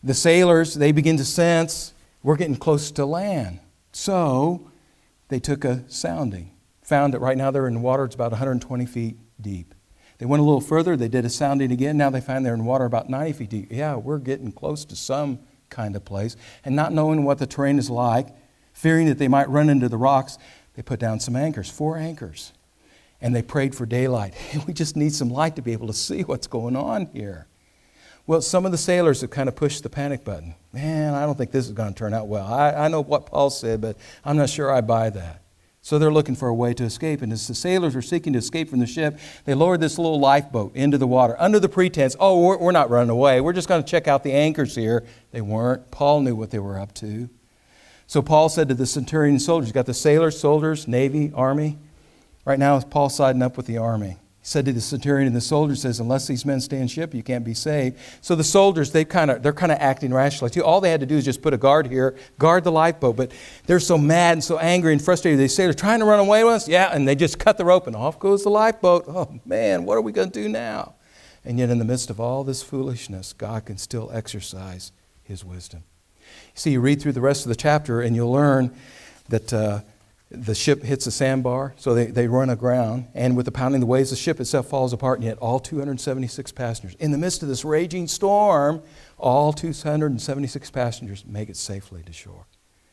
the 0.01 0.15
sailors, 0.15 0.73
they 0.73 0.91
begin 0.91 1.17
to 1.17 1.25
sense 1.25 1.93
we're 2.23 2.35
getting 2.35 2.55
close 2.55 2.89
to 2.89 3.05
land. 3.05 3.59
So 3.91 4.71
they 5.27 5.39
took 5.39 5.63
a 5.63 5.83
sounding, 5.87 6.49
found 6.81 7.13
that 7.13 7.19
right 7.19 7.37
now 7.37 7.51
they're 7.51 7.67
in 7.67 7.83
water, 7.83 8.05
it's 8.05 8.15
about 8.15 8.31
120 8.31 8.87
feet 8.87 9.17
deep. 9.39 9.75
They 10.17 10.25
went 10.25 10.41
a 10.41 10.45
little 10.45 10.61
further, 10.61 10.97
they 10.97 11.09
did 11.09 11.25
a 11.25 11.29
sounding 11.29 11.71
again. 11.71 11.95
Now 11.95 12.09
they 12.09 12.21
find 12.21 12.43
they're 12.43 12.55
in 12.55 12.65
water 12.65 12.85
about 12.85 13.07
90 13.07 13.33
feet 13.33 13.49
deep. 13.51 13.67
Yeah, 13.69 13.97
we're 13.97 14.17
getting 14.17 14.51
close 14.51 14.83
to 14.85 14.95
some 14.95 15.37
kind 15.71 15.95
of 15.95 16.05
place, 16.05 16.35
and 16.63 16.75
not 16.75 16.93
knowing 16.93 17.23
what 17.23 17.39
the 17.39 17.47
terrain 17.47 17.79
is 17.79 17.89
like, 17.89 18.27
fearing 18.73 19.07
that 19.07 19.17
they 19.17 19.27
might 19.27 19.49
run 19.49 19.69
into 19.69 19.89
the 19.89 19.97
rocks, 19.97 20.37
they 20.75 20.83
put 20.83 20.99
down 20.99 21.19
some 21.19 21.35
anchors, 21.35 21.69
four 21.69 21.97
anchors, 21.97 22.53
and 23.19 23.35
they 23.35 23.41
prayed 23.41 23.73
for 23.73 23.87
daylight. 23.87 24.35
We 24.67 24.73
just 24.73 24.95
need 24.95 25.13
some 25.13 25.31
light 25.31 25.55
to 25.55 25.63
be 25.63 25.73
able 25.73 25.87
to 25.87 25.93
see 25.93 26.21
what's 26.21 26.47
going 26.47 26.75
on 26.75 27.07
here. 27.07 27.47
Well, 28.27 28.41
some 28.41 28.65
of 28.65 28.71
the 28.71 28.77
sailors 28.77 29.21
have 29.21 29.31
kind 29.31 29.49
of 29.49 29.55
pushed 29.55 29.83
the 29.83 29.89
panic 29.89 30.23
button. 30.23 30.53
Man, 30.71 31.15
I 31.15 31.25
don't 31.25 31.37
think 31.37 31.51
this 31.51 31.65
is 31.65 31.71
going 31.71 31.91
to 31.91 31.97
turn 31.97 32.13
out 32.13 32.27
well. 32.27 32.45
I, 32.45 32.71
I 32.71 32.87
know 32.87 33.01
what 33.01 33.25
Paul 33.25 33.49
said, 33.49 33.81
but 33.81 33.97
I'm 34.23 34.37
not 34.37 34.49
sure 34.49 34.71
I 34.71 34.81
buy 34.81 35.09
that. 35.09 35.41
So 35.83 35.97
they're 35.97 36.13
looking 36.13 36.35
for 36.35 36.47
a 36.47 36.53
way 36.53 36.73
to 36.75 36.83
escape. 36.83 37.23
And 37.23 37.33
as 37.33 37.47
the 37.47 37.55
sailors 37.55 37.95
were 37.95 38.03
seeking 38.03 38.33
to 38.33 38.39
escape 38.39 38.69
from 38.69 38.79
the 38.79 38.85
ship, 38.85 39.17
they 39.45 39.55
lowered 39.55 39.81
this 39.81 39.97
little 39.97 40.19
lifeboat 40.19 40.75
into 40.75 40.97
the 40.97 41.07
water 41.07 41.35
under 41.39 41.59
the 41.59 41.69
pretense, 41.69 42.15
oh, 42.19 42.39
we're, 42.39 42.57
we're 42.57 42.71
not 42.71 42.91
running 42.91 43.09
away. 43.09 43.41
We're 43.41 43.53
just 43.53 43.67
going 43.67 43.83
to 43.83 43.89
check 43.89 44.07
out 44.07 44.23
the 44.23 44.31
anchors 44.31 44.75
here. 44.75 45.03
They 45.31 45.41
weren't. 45.41 45.89
Paul 45.89 46.21
knew 46.21 46.35
what 46.35 46.51
they 46.51 46.59
were 46.59 46.79
up 46.79 46.93
to. 46.95 47.29
So 48.05 48.21
Paul 48.21 48.49
said 48.49 48.67
to 48.67 48.75
the 48.75 48.85
centurion 48.85 49.39
soldiers, 49.39 49.69
you 49.69 49.73
got 49.73 49.85
the 49.85 49.93
sailors, 49.93 50.39
soldiers, 50.39 50.87
navy, 50.87 51.31
army. 51.33 51.79
Right 52.45 52.59
now, 52.59 52.79
Paul's 52.81 53.15
siding 53.15 53.41
up 53.41 53.57
with 53.57 53.65
the 53.65 53.77
army. 53.77 54.17
He 54.41 54.47
said 54.47 54.65
to 54.65 54.73
the 54.73 54.81
centurion 54.81 55.27
and 55.27 55.35
the 55.35 55.41
soldier 55.41 55.75
says, 55.75 55.99
unless 55.99 56.25
these 56.25 56.45
men 56.45 56.61
stand 56.61 56.89
ship, 56.89 57.13
you 57.13 57.21
can't 57.21 57.45
be 57.45 57.53
saved. 57.53 57.99
So 58.21 58.33
the 58.33 58.43
soldiers, 58.43 58.91
they 58.91 59.05
kind 59.05 59.29
of, 59.29 59.43
they're 59.43 59.53
kind 59.53 59.71
of 59.71 59.77
acting 59.79 60.11
rationally. 60.11 60.59
All 60.61 60.81
they 60.81 60.89
had 60.89 60.99
to 61.01 61.05
do 61.05 61.15
is 61.17 61.25
just 61.25 61.43
put 61.43 61.53
a 61.53 61.57
guard 61.57 61.85
here, 61.85 62.15
guard 62.39 62.63
the 62.63 62.71
lifeboat. 62.71 63.15
But 63.15 63.31
they're 63.67 63.79
so 63.79 63.99
mad 63.99 64.33
and 64.33 64.43
so 64.43 64.57
angry 64.57 64.93
and 64.93 65.01
frustrated. 65.01 65.39
They 65.39 65.47
say 65.47 65.65
they're 65.65 65.75
trying 65.75 65.99
to 65.99 66.05
run 66.05 66.19
away 66.19 66.43
with 66.43 66.53
us. 66.53 66.67
Yeah, 66.67 66.91
and 66.91 67.07
they 67.07 67.13
just 67.13 67.37
cut 67.37 67.59
the 67.59 67.65
rope 67.65 67.85
and 67.85 67.95
off 67.95 68.19
goes 68.19 68.43
the 68.43 68.49
lifeboat. 68.49 69.05
Oh 69.07 69.39
man, 69.45 69.85
what 69.85 69.95
are 69.95 70.01
we 70.01 70.11
going 70.11 70.31
to 70.31 70.43
do 70.43 70.49
now? 70.49 70.95
And 71.45 71.59
yet, 71.59 71.69
in 71.69 71.77
the 71.77 71.85
midst 71.85 72.09
of 72.09 72.19
all 72.19 72.43
this 72.43 72.63
foolishness, 72.63 73.33
God 73.33 73.65
can 73.65 73.77
still 73.77 74.09
exercise 74.11 74.91
His 75.21 75.45
wisdom. 75.45 75.83
See, 76.55 76.71
you 76.71 76.81
read 76.81 76.99
through 76.99 77.13
the 77.13 77.21
rest 77.21 77.45
of 77.45 77.49
the 77.49 77.55
chapter 77.55 78.01
and 78.01 78.15
you'll 78.15 78.31
learn 78.31 78.75
that. 79.29 79.53
Uh, 79.53 79.81
the 80.31 80.55
ship 80.55 80.81
hits 80.81 81.05
a 81.07 81.11
sandbar, 81.11 81.73
so 81.77 81.93
they, 81.93 82.05
they 82.05 82.27
run 82.27 82.49
aground, 82.49 83.07
and 83.13 83.35
with 83.35 83.45
the 83.45 83.51
pounding 83.51 83.81
of 83.81 83.81
the 83.81 83.91
waves, 83.91 84.11
the 84.11 84.15
ship 84.15 84.39
itself 84.39 84.67
falls 84.67 84.93
apart, 84.93 85.19
and 85.19 85.25
yet 85.25 85.37
all 85.39 85.59
276 85.59 86.51
passengers, 86.53 86.95
in 86.99 87.11
the 87.11 87.17
midst 87.17 87.43
of 87.43 87.49
this 87.49 87.65
raging 87.65 88.07
storm, 88.07 88.81
all 89.17 89.51
276 89.51 90.71
passengers 90.71 91.25
make 91.25 91.49
it 91.49 91.57
safely 91.57 92.01
to 92.03 92.13
shore. 92.13 92.47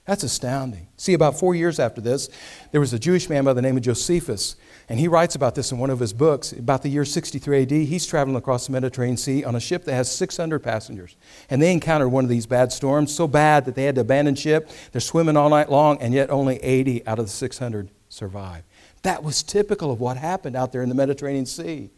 That's 0.09 0.23
astounding. 0.23 0.89
See, 0.97 1.13
about 1.13 1.39
four 1.39 1.55
years 1.55 1.79
after 1.79 2.01
this, 2.01 2.31
there 2.73 2.81
was 2.81 2.95
a 2.95 2.99
Jewish 2.99 3.29
man 3.29 3.45
by 3.45 3.53
the 3.53 3.61
name 3.61 3.77
of 3.77 3.83
Josephus, 3.83 4.57
and 4.89 4.99
he 4.99 5.07
writes 5.07 5.35
about 5.35 5.55
this 5.55 5.71
in 5.71 5.77
one 5.77 5.91
of 5.91 6.01
his 6.01 6.15
books. 6.15 6.51
About 6.51 6.83
the 6.83 6.89
year 6.89 7.05
63 7.05 7.61
AD, 7.65 7.71
he's 7.71 8.07
traveling 8.07 8.39
across 8.39 8.65
the 8.65 8.73
Mediterranean 8.73 9.19
Sea 9.19 9.45
on 9.45 9.55
a 9.55 9.61
ship 9.61 9.85
that 9.85 9.93
has 9.93 10.11
600 10.11 10.61
passengers. 10.61 11.15
And 11.51 11.61
they 11.61 11.71
encountered 11.71 12.09
one 12.09 12.25
of 12.25 12.31
these 12.31 12.47
bad 12.47 12.73
storms, 12.73 13.15
so 13.15 13.29
bad 13.29 13.67
that 13.67 13.75
they 13.75 13.85
had 13.85 13.97
to 13.97 14.01
abandon 14.01 14.35
ship. 14.35 14.71
They're 14.93 15.03
swimming 15.03 15.37
all 15.37 15.51
night 15.51 15.71
long, 15.71 16.01
and 16.01 16.15
yet 16.15 16.31
only 16.31 16.57
80 16.57 17.07
out 17.07 17.19
of 17.19 17.27
the 17.27 17.31
600 17.31 17.91
survive. 18.09 18.63
That 19.03 19.23
was 19.23 19.43
typical 19.43 19.93
of 19.93 20.01
what 20.01 20.17
happened 20.17 20.57
out 20.57 20.73
there 20.73 20.81
in 20.81 20.89
the 20.89 20.95
Mediterranean 20.95 21.45
Sea. 21.45 21.91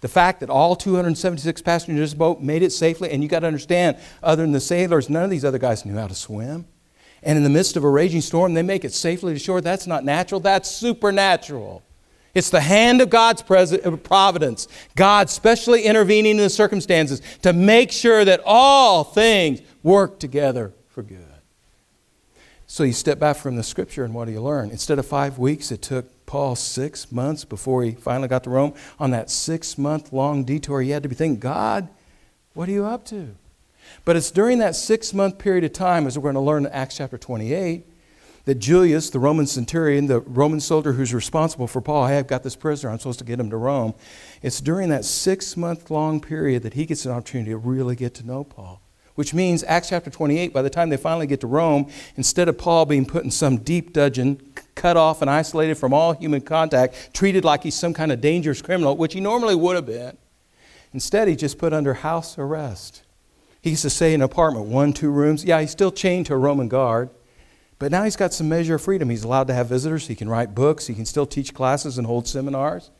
The 0.00 0.08
fact 0.08 0.40
that 0.40 0.48
all 0.48 0.76
276 0.76 1.60
passengers 1.60 1.94
in 1.94 2.00
this 2.00 2.14
boat 2.14 2.40
made 2.40 2.62
it 2.62 2.72
safely, 2.72 3.10
and 3.10 3.22
you 3.22 3.28
got 3.28 3.40
to 3.40 3.46
understand, 3.46 3.98
other 4.22 4.44
than 4.44 4.52
the 4.52 4.60
sailors, 4.60 5.10
none 5.10 5.24
of 5.24 5.30
these 5.30 5.44
other 5.44 5.58
guys 5.58 5.84
knew 5.84 5.98
how 5.98 6.06
to 6.06 6.14
swim 6.14 6.64
and 7.22 7.36
in 7.36 7.44
the 7.44 7.50
midst 7.50 7.76
of 7.76 7.84
a 7.84 7.90
raging 7.90 8.20
storm, 8.20 8.54
they 8.54 8.62
make 8.62 8.84
it 8.84 8.92
safely 8.92 9.32
to 9.32 9.38
shore. 9.38 9.60
That's 9.60 9.86
not 9.86 10.04
natural, 10.04 10.40
that's 10.40 10.70
supernatural. 10.70 11.82
It's 12.34 12.50
the 12.50 12.60
hand 12.60 13.00
of 13.00 13.10
God's 13.10 13.42
uh, 13.42 13.96
providence, 14.02 14.68
God 14.94 15.28
specially 15.28 15.82
intervening 15.82 16.32
in 16.32 16.36
the 16.38 16.50
circumstances 16.50 17.20
to 17.42 17.52
make 17.52 17.90
sure 17.90 18.24
that 18.24 18.40
all 18.44 19.02
things 19.02 19.60
work 19.82 20.20
together 20.20 20.72
for 20.88 21.02
good. 21.02 21.26
So 22.66 22.84
you 22.84 22.92
step 22.92 23.18
back 23.18 23.36
from 23.36 23.56
the 23.56 23.64
scripture, 23.64 24.04
and 24.04 24.14
what 24.14 24.26
do 24.26 24.32
you 24.32 24.40
learn? 24.40 24.70
Instead 24.70 25.00
of 25.00 25.06
five 25.06 25.38
weeks, 25.38 25.72
it 25.72 25.82
took 25.82 26.24
Paul 26.24 26.54
six 26.54 27.10
months 27.10 27.44
before 27.44 27.82
he 27.82 27.90
finally 27.90 28.28
got 28.28 28.44
to 28.44 28.50
Rome. 28.50 28.74
On 29.00 29.10
that 29.10 29.28
six 29.28 29.76
month 29.76 30.12
long 30.12 30.44
detour, 30.44 30.80
he 30.80 30.90
had 30.90 31.02
to 31.02 31.08
be 31.08 31.16
thinking, 31.16 31.40
God, 31.40 31.88
what 32.54 32.68
are 32.68 32.72
you 32.72 32.84
up 32.84 33.04
to? 33.06 33.34
But 34.04 34.16
it's 34.16 34.30
during 34.30 34.58
that 34.58 34.76
six 34.76 35.12
month 35.12 35.38
period 35.38 35.64
of 35.64 35.72
time, 35.72 36.06
as 36.06 36.18
we're 36.18 36.22
going 36.22 36.34
to 36.34 36.40
learn 36.40 36.66
in 36.66 36.72
Acts 36.72 36.96
chapter 36.96 37.18
28, 37.18 37.86
that 38.44 38.54
Julius, 38.56 39.10
the 39.10 39.18
Roman 39.18 39.46
centurion, 39.46 40.06
the 40.06 40.20
Roman 40.20 40.60
soldier 40.60 40.92
who's 40.92 41.12
responsible 41.12 41.66
for 41.66 41.80
Paul, 41.80 42.06
hey, 42.06 42.18
I've 42.18 42.26
got 42.26 42.42
this 42.42 42.56
prisoner, 42.56 42.90
I'm 42.90 42.98
supposed 42.98 43.18
to 43.18 43.24
get 43.24 43.38
him 43.38 43.50
to 43.50 43.56
Rome. 43.56 43.94
It's 44.42 44.60
during 44.60 44.88
that 44.88 45.04
six 45.04 45.56
month 45.56 45.90
long 45.90 46.20
period 46.20 46.62
that 46.62 46.74
he 46.74 46.86
gets 46.86 47.04
an 47.04 47.12
opportunity 47.12 47.50
to 47.50 47.58
really 47.58 47.96
get 47.96 48.14
to 48.14 48.26
know 48.26 48.44
Paul. 48.44 48.80
Which 49.16 49.34
means, 49.34 49.62
Acts 49.64 49.90
chapter 49.90 50.08
28, 50.08 50.52
by 50.52 50.62
the 50.62 50.70
time 50.70 50.88
they 50.88 50.96
finally 50.96 51.26
get 51.26 51.40
to 51.40 51.46
Rome, 51.46 51.90
instead 52.16 52.48
of 52.48 52.56
Paul 52.56 52.86
being 52.86 53.04
put 53.04 53.22
in 53.22 53.30
some 53.30 53.58
deep 53.58 53.92
dungeon, 53.92 54.40
cut 54.74 54.96
off 54.96 55.20
and 55.20 55.28
isolated 55.28 55.74
from 55.74 55.92
all 55.92 56.14
human 56.14 56.40
contact, 56.40 57.12
treated 57.12 57.44
like 57.44 57.62
he's 57.64 57.74
some 57.74 57.92
kind 57.92 58.12
of 58.12 58.22
dangerous 58.22 58.62
criminal, 58.62 58.96
which 58.96 59.12
he 59.12 59.20
normally 59.20 59.54
would 59.54 59.76
have 59.76 59.84
been, 59.84 60.16
instead 60.94 61.28
he's 61.28 61.36
just 61.36 61.58
put 61.58 61.74
under 61.74 61.92
house 61.92 62.38
arrest. 62.38 63.02
He 63.60 63.70
used 63.70 63.82
to 63.82 63.90
stay 63.90 64.14
in 64.14 64.20
an 64.20 64.24
apartment, 64.24 64.66
one, 64.66 64.92
two 64.92 65.10
rooms. 65.10 65.44
Yeah, 65.44 65.60
he's 65.60 65.70
still 65.70 65.92
chained 65.92 66.26
to 66.26 66.34
a 66.34 66.38
Roman 66.38 66.68
guard, 66.68 67.10
but 67.78 67.92
now 67.92 68.04
he's 68.04 68.16
got 68.16 68.32
some 68.32 68.48
measure 68.48 68.76
of 68.76 68.82
freedom. 68.82 69.10
He's 69.10 69.24
allowed 69.24 69.48
to 69.48 69.54
have 69.54 69.68
visitors, 69.68 70.06
he 70.06 70.14
can 70.14 70.28
write 70.28 70.54
books, 70.54 70.86
he 70.86 70.94
can 70.94 71.04
still 71.04 71.26
teach 71.26 71.52
classes 71.52 71.98
and 71.98 72.06
hold 72.06 72.26
seminars. 72.26 72.90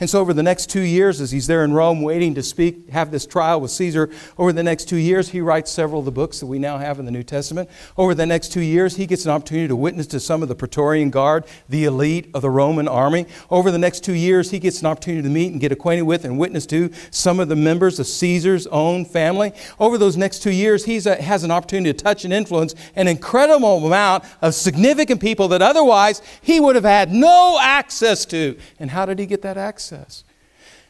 And 0.00 0.10
so, 0.10 0.20
over 0.20 0.32
the 0.32 0.42
next 0.42 0.70
two 0.70 0.80
years, 0.80 1.20
as 1.20 1.30
he's 1.30 1.46
there 1.46 1.64
in 1.64 1.72
Rome 1.72 2.02
waiting 2.02 2.34
to 2.34 2.42
speak, 2.42 2.90
have 2.90 3.10
this 3.10 3.26
trial 3.26 3.60
with 3.60 3.70
Caesar, 3.70 4.10
over 4.38 4.52
the 4.52 4.62
next 4.62 4.88
two 4.88 4.96
years, 4.96 5.28
he 5.28 5.40
writes 5.40 5.70
several 5.70 6.00
of 6.00 6.04
the 6.04 6.10
books 6.10 6.40
that 6.40 6.46
we 6.46 6.58
now 6.58 6.78
have 6.78 6.98
in 6.98 7.04
the 7.04 7.10
New 7.10 7.22
Testament. 7.22 7.70
Over 7.96 8.14
the 8.14 8.26
next 8.26 8.52
two 8.52 8.60
years, 8.60 8.96
he 8.96 9.06
gets 9.06 9.24
an 9.24 9.30
opportunity 9.30 9.68
to 9.68 9.76
witness 9.76 10.06
to 10.08 10.20
some 10.20 10.42
of 10.42 10.48
the 10.48 10.54
Praetorian 10.54 11.10
Guard, 11.10 11.44
the 11.68 11.84
elite 11.84 12.28
of 12.34 12.42
the 12.42 12.50
Roman 12.50 12.88
army. 12.88 13.26
Over 13.50 13.70
the 13.70 13.78
next 13.78 14.04
two 14.04 14.14
years, 14.14 14.50
he 14.50 14.58
gets 14.58 14.80
an 14.80 14.86
opportunity 14.86 15.22
to 15.22 15.28
meet 15.28 15.52
and 15.52 15.60
get 15.60 15.70
acquainted 15.70 16.02
with 16.02 16.24
and 16.24 16.38
witness 16.38 16.66
to 16.66 16.90
some 17.10 17.38
of 17.38 17.48
the 17.48 17.56
members 17.56 18.00
of 18.00 18.06
Caesar's 18.06 18.66
own 18.68 19.04
family. 19.04 19.52
Over 19.78 19.98
those 19.98 20.16
next 20.16 20.42
two 20.42 20.52
years, 20.52 20.84
he 20.84 21.00
has 21.00 21.44
an 21.44 21.50
opportunity 21.50 21.92
to 21.92 22.02
touch 22.02 22.24
and 22.24 22.32
influence 22.32 22.74
an 22.96 23.06
incredible 23.06 23.86
amount 23.86 24.24
of 24.42 24.54
significant 24.54 25.20
people 25.20 25.48
that 25.48 25.62
otherwise 25.62 26.20
he 26.42 26.58
would 26.58 26.74
have 26.74 26.84
had 26.84 27.12
no 27.12 27.58
access 27.60 28.24
to. 28.26 28.58
And 28.78 28.90
how 28.90 29.06
did 29.06 29.18
he 29.18 29.26
get 29.26 29.42
that 29.42 29.56
access? 29.56 29.83
Access. 29.92 30.24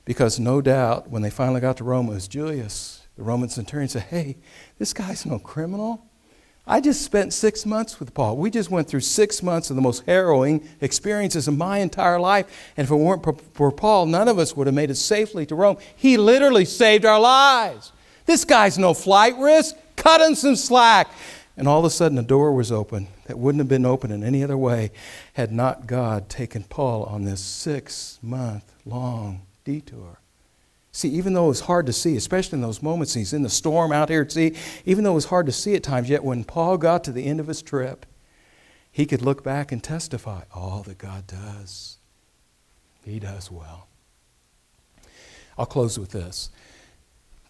Because 0.04 0.38
no 0.38 0.60
doubt, 0.60 1.08
when 1.08 1.22
they 1.22 1.30
finally 1.30 1.60
got 1.60 1.78
to 1.78 1.84
Rome, 1.84 2.08
it 2.08 2.14
was 2.14 2.28
Julius, 2.28 3.06
the 3.16 3.22
Roman 3.22 3.48
centurion, 3.48 3.88
said, 3.88 4.02
Hey, 4.02 4.36
this 4.78 4.92
guy's 4.92 5.24
no 5.24 5.38
criminal. 5.38 6.06
I 6.66 6.80
just 6.80 7.02
spent 7.02 7.32
six 7.32 7.66
months 7.66 8.00
with 8.00 8.14
Paul. 8.14 8.36
We 8.38 8.50
just 8.50 8.70
went 8.70 8.88
through 8.88 9.00
six 9.00 9.42
months 9.42 9.68
of 9.68 9.76
the 9.76 9.82
most 9.82 10.04
harrowing 10.06 10.66
experiences 10.80 11.46
of 11.46 11.56
my 11.56 11.78
entire 11.78 12.18
life. 12.18 12.46
And 12.76 12.86
if 12.86 12.90
it 12.90 12.96
weren't 12.96 13.22
for 13.54 13.70
Paul, 13.70 14.06
none 14.06 14.28
of 14.28 14.38
us 14.38 14.56
would 14.56 14.66
have 14.66 14.74
made 14.74 14.90
it 14.90 14.94
safely 14.94 15.44
to 15.46 15.54
Rome. 15.54 15.76
He 15.94 16.16
literally 16.16 16.64
saved 16.64 17.04
our 17.04 17.20
lives. 17.20 17.92
This 18.24 18.46
guy's 18.46 18.78
no 18.78 18.94
flight 18.94 19.36
risk. 19.38 19.76
Cut 19.96 20.22
him 20.22 20.34
some 20.34 20.56
slack. 20.56 21.08
And 21.56 21.68
all 21.68 21.78
of 21.78 21.84
a 21.84 21.90
sudden, 21.90 22.18
a 22.18 22.22
door 22.22 22.52
was 22.52 22.72
open 22.72 23.08
that 23.26 23.38
wouldn't 23.38 23.60
have 23.60 23.68
been 23.68 23.86
open 23.86 24.10
in 24.10 24.24
any 24.24 24.42
other 24.42 24.58
way 24.58 24.90
had 25.34 25.52
not 25.52 25.86
God 25.86 26.28
taken 26.28 26.64
Paul 26.64 27.04
on 27.04 27.24
this 27.24 27.40
six 27.40 28.18
month 28.22 28.72
long 28.84 29.42
detour. 29.64 30.18
See, 30.90 31.08
even 31.08 31.32
though 31.32 31.46
it 31.46 31.48
was 31.48 31.60
hard 31.60 31.86
to 31.86 31.92
see, 31.92 32.16
especially 32.16 32.56
in 32.56 32.62
those 32.62 32.82
moments 32.82 33.14
he's 33.14 33.32
in 33.32 33.42
the 33.42 33.50
storm 33.50 33.92
out 33.92 34.08
here 34.08 34.22
at 34.22 34.32
sea, 34.32 34.54
even 34.84 35.02
though 35.02 35.12
it 35.12 35.16
was 35.16 35.24
hard 35.26 35.46
to 35.46 35.52
see 35.52 35.74
at 35.74 35.82
times, 35.82 36.08
yet 36.08 36.22
when 36.22 36.44
Paul 36.44 36.78
got 36.78 37.02
to 37.04 37.12
the 37.12 37.26
end 37.26 37.40
of 37.40 37.48
his 37.48 37.62
trip, 37.62 38.06
he 38.92 39.06
could 39.06 39.20
look 39.22 39.42
back 39.42 39.72
and 39.72 39.82
testify 39.82 40.42
all 40.52 40.84
that 40.84 40.98
God 40.98 41.26
does. 41.26 41.98
He 43.04 43.18
does 43.18 43.50
well. 43.50 43.88
I'll 45.58 45.66
close 45.66 45.98
with 45.98 46.10
this. 46.10 46.50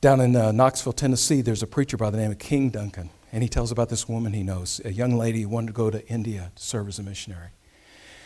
Down 0.00 0.20
in 0.20 0.36
uh, 0.36 0.52
Knoxville, 0.52 0.94
Tennessee, 0.94 1.42
there's 1.42 1.62
a 1.62 1.66
preacher 1.66 1.98
by 1.98 2.08
the 2.08 2.16
name 2.16 2.30
of 2.30 2.38
King 2.38 2.70
Duncan, 2.70 3.10
and 3.34 3.42
he 3.42 3.48
tells 3.48 3.72
about 3.72 3.88
this 3.88 4.08
woman 4.08 4.32
he 4.32 4.44
knows, 4.44 4.80
a 4.84 4.92
young 4.92 5.16
lady 5.16 5.42
who 5.42 5.48
wanted 5.48 5.66
to 5.66 5.72
go 5.72 5.90
to 5.90 6.06
India 6.06 6.52
to 6.54 6.62
serve 6.62 6.86
as 6.86 7.00
a 7.00 7.02
missionary. 7.02 7.48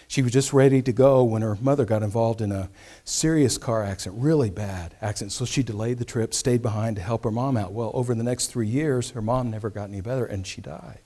She 0.06 0.20
was 0.20 0.32
just 0.32 0.52
ready 0.52 0.82
to 0.82 0.92
go 0.92 1.24
when 1.24 1.40
her 1.40 1.56
mother 1.62 1.86
got 1.86 2.02
involved 2.02 2.42
in 2.42 2.52
a 2.52 2.68
serious 3.04 3.56
car 3.56 3.82
accident, 3.82 4.22
really 4.22 4.50
bad 4.50 4.96
accident. 5.00 5.32
So 5.32 5.46
she 5.46 5.62
delayed 5.62 5.96
the 5.96 6.04
trip, 6.04 6.34
stayed 6.34 6.60
behind 6.60 6.96
to 6.96 7.02
help 7.02 7.24
her 7.24 7.30
mom 7.30 7.56
out. 7.56 7.72
Well, 7.72 7.90
over 7.94 8.14
the 8.14 8.22
next 8.22 8.48
three 8.48 8.66
years, 8.66 9.12
her 9.12 9.22
mom 9.22 9.50
never 9.50 9.70
got 9.70 9.88
any 9.88 10.02
better, 10.02 10.26
and 10.26 10.46
she 10.46 10.60
died. 10.60 10.98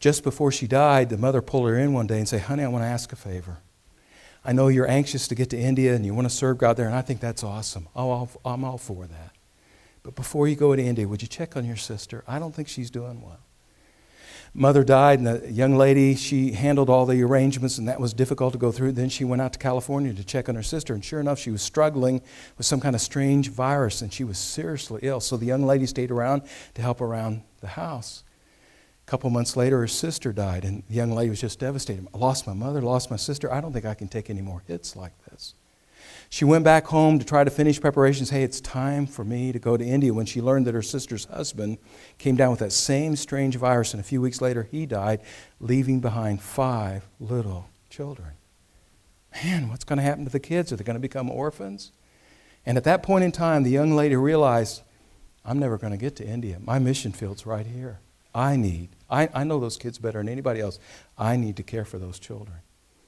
Just 0.00 0.24
before 0.24 0.50
she 0.50 0.66
died, 0.66 1.08
the 1.08 1.16
mother 1.16 1.40
pulled 1.40 1.68
her 1.68 1.78
in 1.78 1.92
one 1.92 2.08
day 2.08 2.18
and 2.18 2.28
said, 2.28 2.42
Honey, 2.42 2.64
I 2.64 2.68
want 2.68 2.82
to 2.82 2.88
ask 2.88 3.12
a 3.12 3.16
favor. 3.16 3.58
I 4.44 4.50
know 4.50 4.66
you're 4.66 4.90
anxious 4.90 5.28
to 5.28 5.36
get 5.36 5.50
to 5.50 5.56
India 5.56 5.94
and 5.94 6.04
you 6.04 6.12
want 6.12 6.28
to 6.28 6.34
serve 6.34 6.58
God 6.58 6.76
there, 6.76 6.86
and 6.86 6.96
I 6.96 7.02
think 7.02 7.20
that's 7.20 7.44
awesome. 7.44 7.86
I'm 7.94 8.64
all 8.64 8.78
for 8.78 9.06
that. 9.06 9.35
But 10.06 10.14
before 10.14 10.48
you 10.48 10.56
go 10.56 10.74
to 10.74 10.82
India, 10.82 11.06
would 11.06 11.20
you 11.20 11.28
check 11.28 11.56
on 11.56 11.64
your 11.66 11.76
sister? 11.76 12.24
I 12.26 12.38
don't 12.38 12.54
think 12.54 12.68
she's 12.68 12.90
doing 12.90 13.20
well 13.20 13.40
mother 14.56 14.82
died, 14.82 15.18
and 15.18 15.26
the 15.26 15.52
young 15.52 15.76
lady, 15.76 16.14
she 16.14 16.52
handled 16.52 16.88
all 16.88 17.04
the 17.04 17.22
arrangements, 17.22 17.78
and 17.78 17.86
that 17.88 18.00
was 18.00 18.14
difficult 18.14 18.52
to 18.54 18.58
go 18.58 18.72
through. 18.72 18.92
Then 18.92 19.08
she 19.08 19.24
went 19.24 19.42
out 19.42 19.52
to 19.52 19.58
California 19.58 20.14
to 20.14 20.24
check 20.24 20.48
on 20.48 20.54
her 20.54 20.62
sister, 20.62 20.94
and 20.94 21.04
sure 21.04 21.20
enough, 21.20 21.38
she 21.38 21.50
was 21.50 21.62
struggling 21.62 22.22
with 22.56 22.66
some 22.66 22.80
kind 22.80 22.94
of 22.94 23.02
strange 23.02 23.50
virus, 23.50 24.00
and 24.00 24.12
she 24.12 24.24
was 24.24 24.38
seriously 24.38 25.00
ill. 25.02 25.20
So 25.20 25.36
the 25.36 25.46
young 25.46 25.64
lady 25.64 25.86
stayed 25.86 26.10
around 26.10 26.42
to 26.74 26.82
help 26.82 27.00
around 27.00 27.42
the 27.60 27.68
house. 27.68 28.24
A 29.06 29.10
couple 29.10 29.28
months 29.30 29.56
later, 29.56 29.78
her 29.80 29.86
sister 29.86 30.32
died, 30.32 30.64
and 30.64 30.82
the 30.88 30.94
young 30.94 31.12
lady 31.12 31.30
was 31.30 31.40
just 31.40 31.60
devastated. 31.60 32.08
I 32.14 32.18
lost 32.18 32.46
my 32.46 32.54
mother, 32.54 32.80
lost 32.80 33.10
my 33.10 33.16
sister. 33.16 33.52
I 33.52 33.60
don't 33.60 33.72
think 33.72 33.84
I 33.84 33.94
can 33.94 34.08
take 34.08 34.30
any 34.30 34.42
more 34.42 34.62
hits 34.66 34.96
like 34.96 35.12
this. 35.30 35.54
She 36.28 36.44
went 36.44 36.64
back 36.64 36.86
home 36.86 37.18
to 37.18 37.24
try 37.24 37.44
to 37.44 37.50
finish 37.50 37.80
preparations. 37.80 38.30
Hey, 38.30 38.42
it's 38.42 38.60
time 38.60 39.06
for 39.06 39.24
me 39.24 39.52
to 39.52 39.58
go 39.58 39.76
to 39.76 39.84
India 39.84 40.12
when 40.12 40.26
she 40.26 40.42
learned 40.42 40.66
that 40.66 40.74
her 40.74 40.82
sister's 40.82 41.26
husband 41.26 41.78
came 42.18 42.36
down 42.36 42.50
with 42.50 42.60
that 42.60 42.72
same 42.72 43.16
strange 43.16 43.56
virus, 43.56 43.94
and 43.94 44.00
a 44.00 44.04
few 44.04 44.20
weeks 44.20 44.40
later 44.40 44.64
he 44.70 44.86
died, 44.86 45.20
leaving 45.60 46.00
behind 46.00 46.42
five 46.42 47.06
little 47.20 47.68
children. 47.90 48.32
Man, 49.44 49.68
what's 49.68 49.84
going 49.84 49.98
to 49.98 50.02
happen 50.02 50.24
to 50.24 50.30
the 50.30 50.40
kids? 50.40 50.72
Are 50.72 50.76
they 50.76 50.84
going 50.84 50.94
to 50.94 51.00
become 51.00 51.30
orphans? 51.30 51.92
And 52.64 52.76
at 52.76 52.84
that 52.84 53.02
point 53.02 53.24
in 53.24 53.32
time, 53.32 53.62
the 53.62 53.70
young 53.70 53.94
lady 53.94 54.16
realized, 54.16 54.82
I'm 55.44 55.58
never 55.58 55.78
going 55.78 55.92
to 55.92 55.98
get 55.98 56.16
to 56.16 56.26
India. 56.26 56.58
My 56.60 56.78
mission 56.78 57.12
field's 57.12 57.46
right 57.46 57.66
here. 57.66 58.00
I 58.34 58.56
need, 58.56 58.88
I, 59.08 59.28
I 59.32 59.44
know 59.44 59.60
those 59.60 59.76
kids 59.76 59.98
better 59.98 60.18
than 60.18 60.28
anybody 60.28 60.60
else. 60.60 60.78
I 61.16 61.36
need 61.36 61.56
to 61.56 61.62
care 61.62 61.84
for 61.84 61.98
those 61.98 62.18
children. 62.18 62.58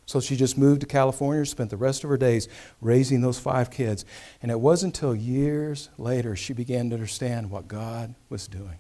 So 0.09 0.21
she 0.21 0.37
just 0.37 0.57
moved 0.57 0.81
to 0.81 0.87
California, 0.87 1.45
spent 1.45 1.69
the 1.69 1.77
rest 1.77 2.03
of 2.03 2.09
her 2.09 2.17
days 2.17 2.49
raising 2.81 3.21
those 3.21 3.39
five 3.39 3.71
kids. 3.71 4.07
And 4.41 4.51
it 4.51 4.59
wasn't 4.59 4.97
until 4.97 5.15
years 5.15 5.91
later 5.99 6.35
she 6.35 6.55
began 6.55 6.89
to 6.89 6.95
understand 6.95 7.51
what 7.51 7.69
God 7.69 8.15
was 8.31 8.49
doing. 8.49 8.79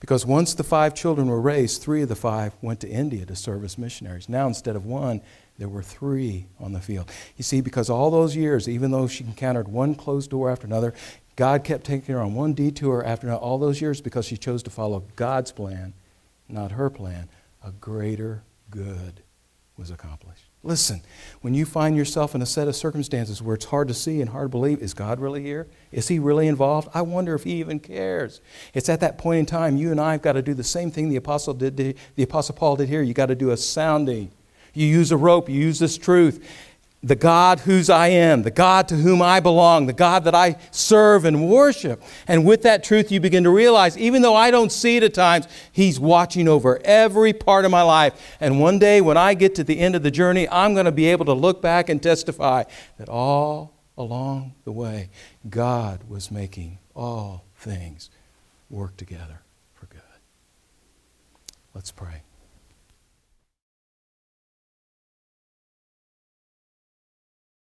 Because 0.00 0.26
once 0.26 0.54
the 0.54 0.64
five 0.64 0.96
children 0.96 1.28
were 1.28 1.40
raised, 1.40 1.80
three 1.80 2.02
of 2.02 2.08
the 2.08 2.16
five 2.16 2.54
went 2.60 2.80
to 2.80 2.88
India 2.88 3.24
to 3.26 3.36
serve 3.36 3.62
as 3.62 3.78
missionaries. 3.78 4.28
Now, 4.28 4.48
instead 4.48 4.74
of 4.74 4.84
one, 4.84 5.20
there 5.58 5.68
were 5.68 5.82
three 5.82 6.46
on 6.58 6.72
the 6.72 6.80
field. 6.80 7.08
You 7.36 7.44
see, 7.44 7.60
because 7.60 7.88
all 7.88 8.10
those 8.10 8.34
years, 8.34 8.68
even 8.68 8.90
though 8.90 9.06
she 9.06 9.22
encountered 9.22 9.68
one 9.68 9.94
closed 9.94 10.30
door 10.30 10.50
after 10.50 10.66
another, 10.66 10.92
God 11.36 11.62
kept 11.62 11.86
taking 11.86 12.16
her 12.16 12.20
on 12.20 12.34
one 12.34 12.52
detour 12.52 13.04
after 13.04 13.28
another, 13.28 13.40
all 13.40 13.58
those 13.58 13.80
years 13.80 14.00
because 14.00 14.24
she 14.26 14.36
chose 14.36 14.64
to 14.64 14.70
follow 14.70 15.04
God's 15.14 15.52
plan, 15.52 15.94
not 16.48 16.72
her 16.72 16.90
plan. 16.90 17.28
A 17.64 17.70
greater 17.70 18.42
good 18.70 19.22
was 19.76 19.92
accomplished. 19.92 20.47
Listen, 20.64 21.02
when 21.40 21.54
you 21.54 21.64
find 21.64 21.96
yourself 21.96 22.34
in 22.34 22.42
a 22.42 22.46
set 22.46 22.66
of 22.66 22.74
circumstances 22.74 23.40
where 23.40 23.54
it's 23.54 23.66
hard 23.66 23.86
to 23.88 23.94
see 23.94 24.20
and 24.20 24.30
hard 24.30 24.46
to 24.46 24.48
believe, 24.48 24.82
is 24.82 24.92
God 24.92 25.20
really 25.20 25.42
here? 25.42 25.68
Is 25.92 26.08
He 26.08 26.18
really 26.18 26.48
involved? 26.48 26.88
I 26.92 27.02
wonder 27.02 27.34
if 27.34 27.44
He 27.44 27.52
even 27.60 27.78
cares. 27.78 28.40
It's 28.74 28.88
at 28.88 29.00
that 29.00 29.18
point 29.18 29.38
in 29.38 29.46
time 29.46 29.76
you 29.76 29.92
and 29.92 30.00
I 30.00 30.12
have 30.12 30.22
got 30.22 30.32
to 30.32 30.42
do 30.42 30.54
the 30.54 30.64
same 30.64 30.90
thing 30.90 31.08
the 31.08 31.16
apostle 31.16 31.54
did. 31.54 31.76
The 31.76 32.22
apostle 32.22 32.56
Paul 32.56 32.76
did 32.76 32.88
here. 32.88 33.02
You 33.02 33.14
got 33.14 33.26
to 33.26 33.36
do 33.36 33.50
a 33.50 33.56
sounding. 33.56 34.32
You 34.74 34.86
use 34.86 35.12
a 35.12 35.16
rope. 35.16 35.48
You 35.48 35.60
use 35.60 35.78
this 35.78 35.96
truth, 35.96 36.44
the 37.02 37.14
God 37.14 37.60
whose 37.60 37.88
I 37.88 38.08
am, 38.08 38.42
the 38.42 38.50
God 38.50 38.88
to 38.88 38.96
whom 38.96 39.22
I 39.22 39.38
belong, 39.38 39.86
the 39.86 39.92
God 39.92 40.24
that 40.24 40.34
I 40.34 40.56
serve 40.72 41.24
and 41.24 41.48
worship. 41.48 42.02
And 42.26 42.44
with 42.44 42.62
that 42.62 42.82
truth, 42.82 43.12
you 43.12 43.20
begin 43.20 43.44
to 43.44 43.50
realize, 43.50 43.96
even 43.96 44.22
though 44.22 44.34
I 44.34 44.50
don't 44.50 44.72
see 44.72 44.96
it 44.96 45.04
at 45.04 45.14
times, 45.14 45.46
He's 45.70 46.00
watching 46.00 46.48
over 46.48 46.80
every 46.84 47.32
part 47.32 47.64
of 47.64 47.70
my 47.70 47.82
life. 47.82 48.36
And 48.40 48.60
one 48.60 48.78
day, 48.78 49.00
when 49.00 49.16
I 49.16 49.34
get 49.34 49.54
to 49.56 49.64
the 49.64 49.78
end 49.78 49.94
of 49.94 50.02
the 50.02 50.10
journey, 50.10 50.48
I'm 50.48 50.74
going 50.74 50.86
to 50.86 50.92
be 50.92 51.06
able 51.06 51.26
to 51.26 51.34
look 51.34 51.62
back 51.62 51.88
and 51.88 52.02
testify 52.02 52.64
that 52.98 53.08
all 53.08 53.74
along 53.96 54.54
the 54.64 54.72
way, 54.72 55.10
God 55.48 56.08
was 56.08 56.30
making 56.30 56.78
all 56.94 57.44
things 57.56 58.10
work 58.70 58.96
together 58.96 59.42
for 59.74 59.86
good. 59.86 60.00
Let's 61.74 61.90
pray. 61.90 62.22